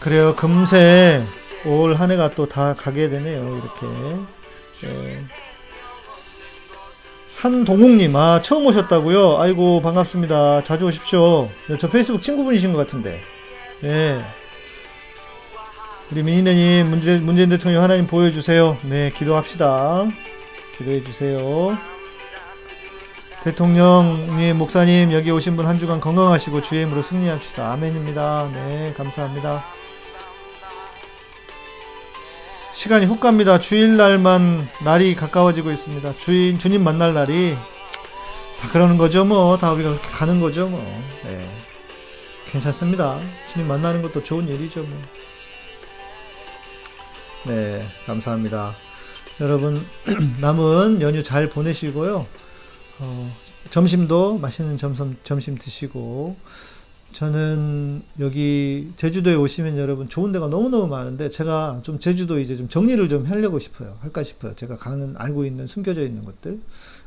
그래요. 0.00 0.34
금세 0.36 1.24
올 1.64 1.94
한 1.94 2.10
해가 2.10 2.30
또 2.30 2.46
다 2.46 2.74
가게 2.74 3.08
되네요. 3.08 3.56
이렇게. 3.56 3.86
예. 4.84 5.20
한동욱님, 7.42 8.14
아, 8.14 8.40
처음 8.40 8.66
오셨다고요? 8.66 9.40
아이고, 9.40 9.80
반갑습니다. 9.82 10.62
자주 10.62 10.86
오십시오. 10.86 11.48
네, 11.68 11.76
저 11.76 11.90
페이스북 11.90 12.22
친구분이신 12.22 12.72
것 12.72 12.78
같은데. 12.78 13.18
예. 13.82 14.22
우리 16.12 16.22
미니네님, 16.22 16.88
문재, 16.88 17.18
문재인 17.18 17.48
대통령 17.48 17.82
하나님 17.82 18.06
보여주세요. 18.06 18.78
네, 18.84 19.10
기도합시다. 19.10 20.06
기도해주세요. 20.78 21.76
대통령님, 23.42 24.56
목사님, 24.56 25.12
여기 25.12 25.32
오신 25.32 25.56
분 25.56 25.66
한 25.66 25.80
주간 25.80 25.98
건강하시고 25.98 26.62
주의 26.62 26.84
힘으로 26.84 27.02
승리합시다. 27.02 27.72
아멘입니다. 27.72 28.50
네, 28.54 28.94
감사합니다. 28.96 29.64
시간이 32.72 33.04
훅 33.04 33.20
갑니다. 33.20 33.58
주일날만 33.58 34.68
날이 34.84 35.14
가까워지고 35.14 35.70
있습니다. 35.70 36.14
주인, 36.14 36.58
주님 36.58 36.82
만날 36.82 37.12
날이 37.12 37.54
다 38.58 38.70
그러는 38.70 38.96
거죠, 38.96 39.24
뭐. 39.24 39.58
다 39.58 39.72
우리가 39.72 39.90
그렇게 39.90 40.08
가는 40.08 40.40
거죠, 40.40 40.68
뭐. 40.68 40.80
네. 41.24 41.38
괜찮습니다. 42.50 43.18
주님 43.52 43.68
만나는 43.68 44.00
것도 44.00 44.24
좋은 44.24 44.48
일이죠. 44.48 44.82
뭐. 44.82 45.02
네, 47.46 47.84
감사합니다. 48.06 48.74
여러분 49.40 49.84
남은 50.40 51.02
연휴 51.02 51.22
잘 51.22 51.48
보내시고요. 51.48 52.26
어, 53.00 53.32
점심도 53.70 54.38
맛있는 54.38 54.78
점심, 54.78 55.16
점심 55.24 55.58
드시고 55.58 56.36
저는 57.12 58.02
여기 58.20 58.92
제주도에 58.96 59.34
오시면 59.34 59.76
여러분 59.76 60.08
좋은 60.08 60.32
데가 60.32 60.48
너무너무 60.48 60.86
많은데 60.86 61.28
제가 61.28 61.80
좀 61.82 61.98
제주도 61.98 62.38
이제 62.40 62.56
좀 62.56 62.68
정리를 62.68 63.06
좀 63.08 63.26
하려고 63.26 63.58
싶어요. 63.58 63.96
할까 64.00 64.22
싶어요. 64.22 64.54
제가 64.56 64.76
가는 64.76 65.14
알고 65.16 65.44
있는 65.44 65.66
숨겨져 65.66 66.02
있는 66.02 66.24
것들 66.24 66.60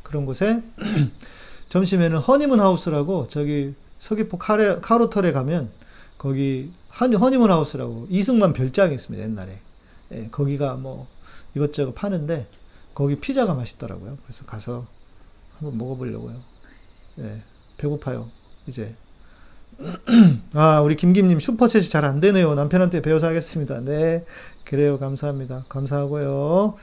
그런 0.03 0.25
곳에 0.25 0.61
점심에는 1.69 2.19
허니문 2.19 2.59
하우스라고 2.59 3.27
저기 3.29 3.73
서귀포 3.99 4.37
카레, 4.37 4.79
카로털에 4.79 5.31
가면 5.31 5.71
거기 6.17 6.71
한, 6.89 7.13
허니문 7.13 7.51
하우스라고 7.51 8.07
이승만 8.09 8.53
별장이 8.53 8.93
있습니다. 8.93 9.25
옛날에 9.25 9.59
예, 10.11 10.27
거기가 10.31 10.75
뭐 10.75 11.07
이것저것 11.55 11.95
파는데 11.95 12.47
거기 12.93 13.19
피자가 13.19 13.55
맛있더라고요. 13.55 14.17
그래서 14.23 14.45
가서 14.45 14.85
한번 15.57 15.77
먹어보려고요. 15.79 16.35
예, 17.19 17.41
배고파요. 17.77 18.29
이제 18.67 18.95
아, 20.53 20.81
우리 20.81 20.95
김김님 20.95 21.37
슈퍼챗이 21.37 21.89
잘 21.91 22.05
안 22.05 22.19
되네요. 22.19 22.55
남편한테 22.55 23.01
배워서 23.01 23.27
하겠습니다. 23.27 23.79
네. 23.81 24.23
그래요. 24.63 24.97
감사합니다. 24.97 25.65
감사하고요. 25.69 26.73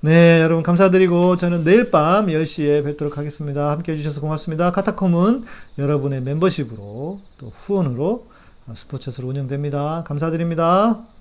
네, 0.00 0.40
여러분 0.42 0.64
감사드리고 0.64 1.36
저는 1.36 1.62
내일 1.62 1.90
밤 1.92 2.26
10시에 2.26 2.84
뵙도록 2.84 3.18
하겠습니다. 3.18 3.70
함께 3.70 3.92
해주셔서 3.92 4.20
고맙습니다. 4.20 4.72
카타콤은 4.72 5.44
여러분의 5.78 6.22
멤버십으로 6.22 7.20
또 7.38 7.52
후원으로 7.54 8.26
스포챗으로 8.68 9.28
운영됩니다. 9.28 10.02
감사드립니다. 10.06 11.13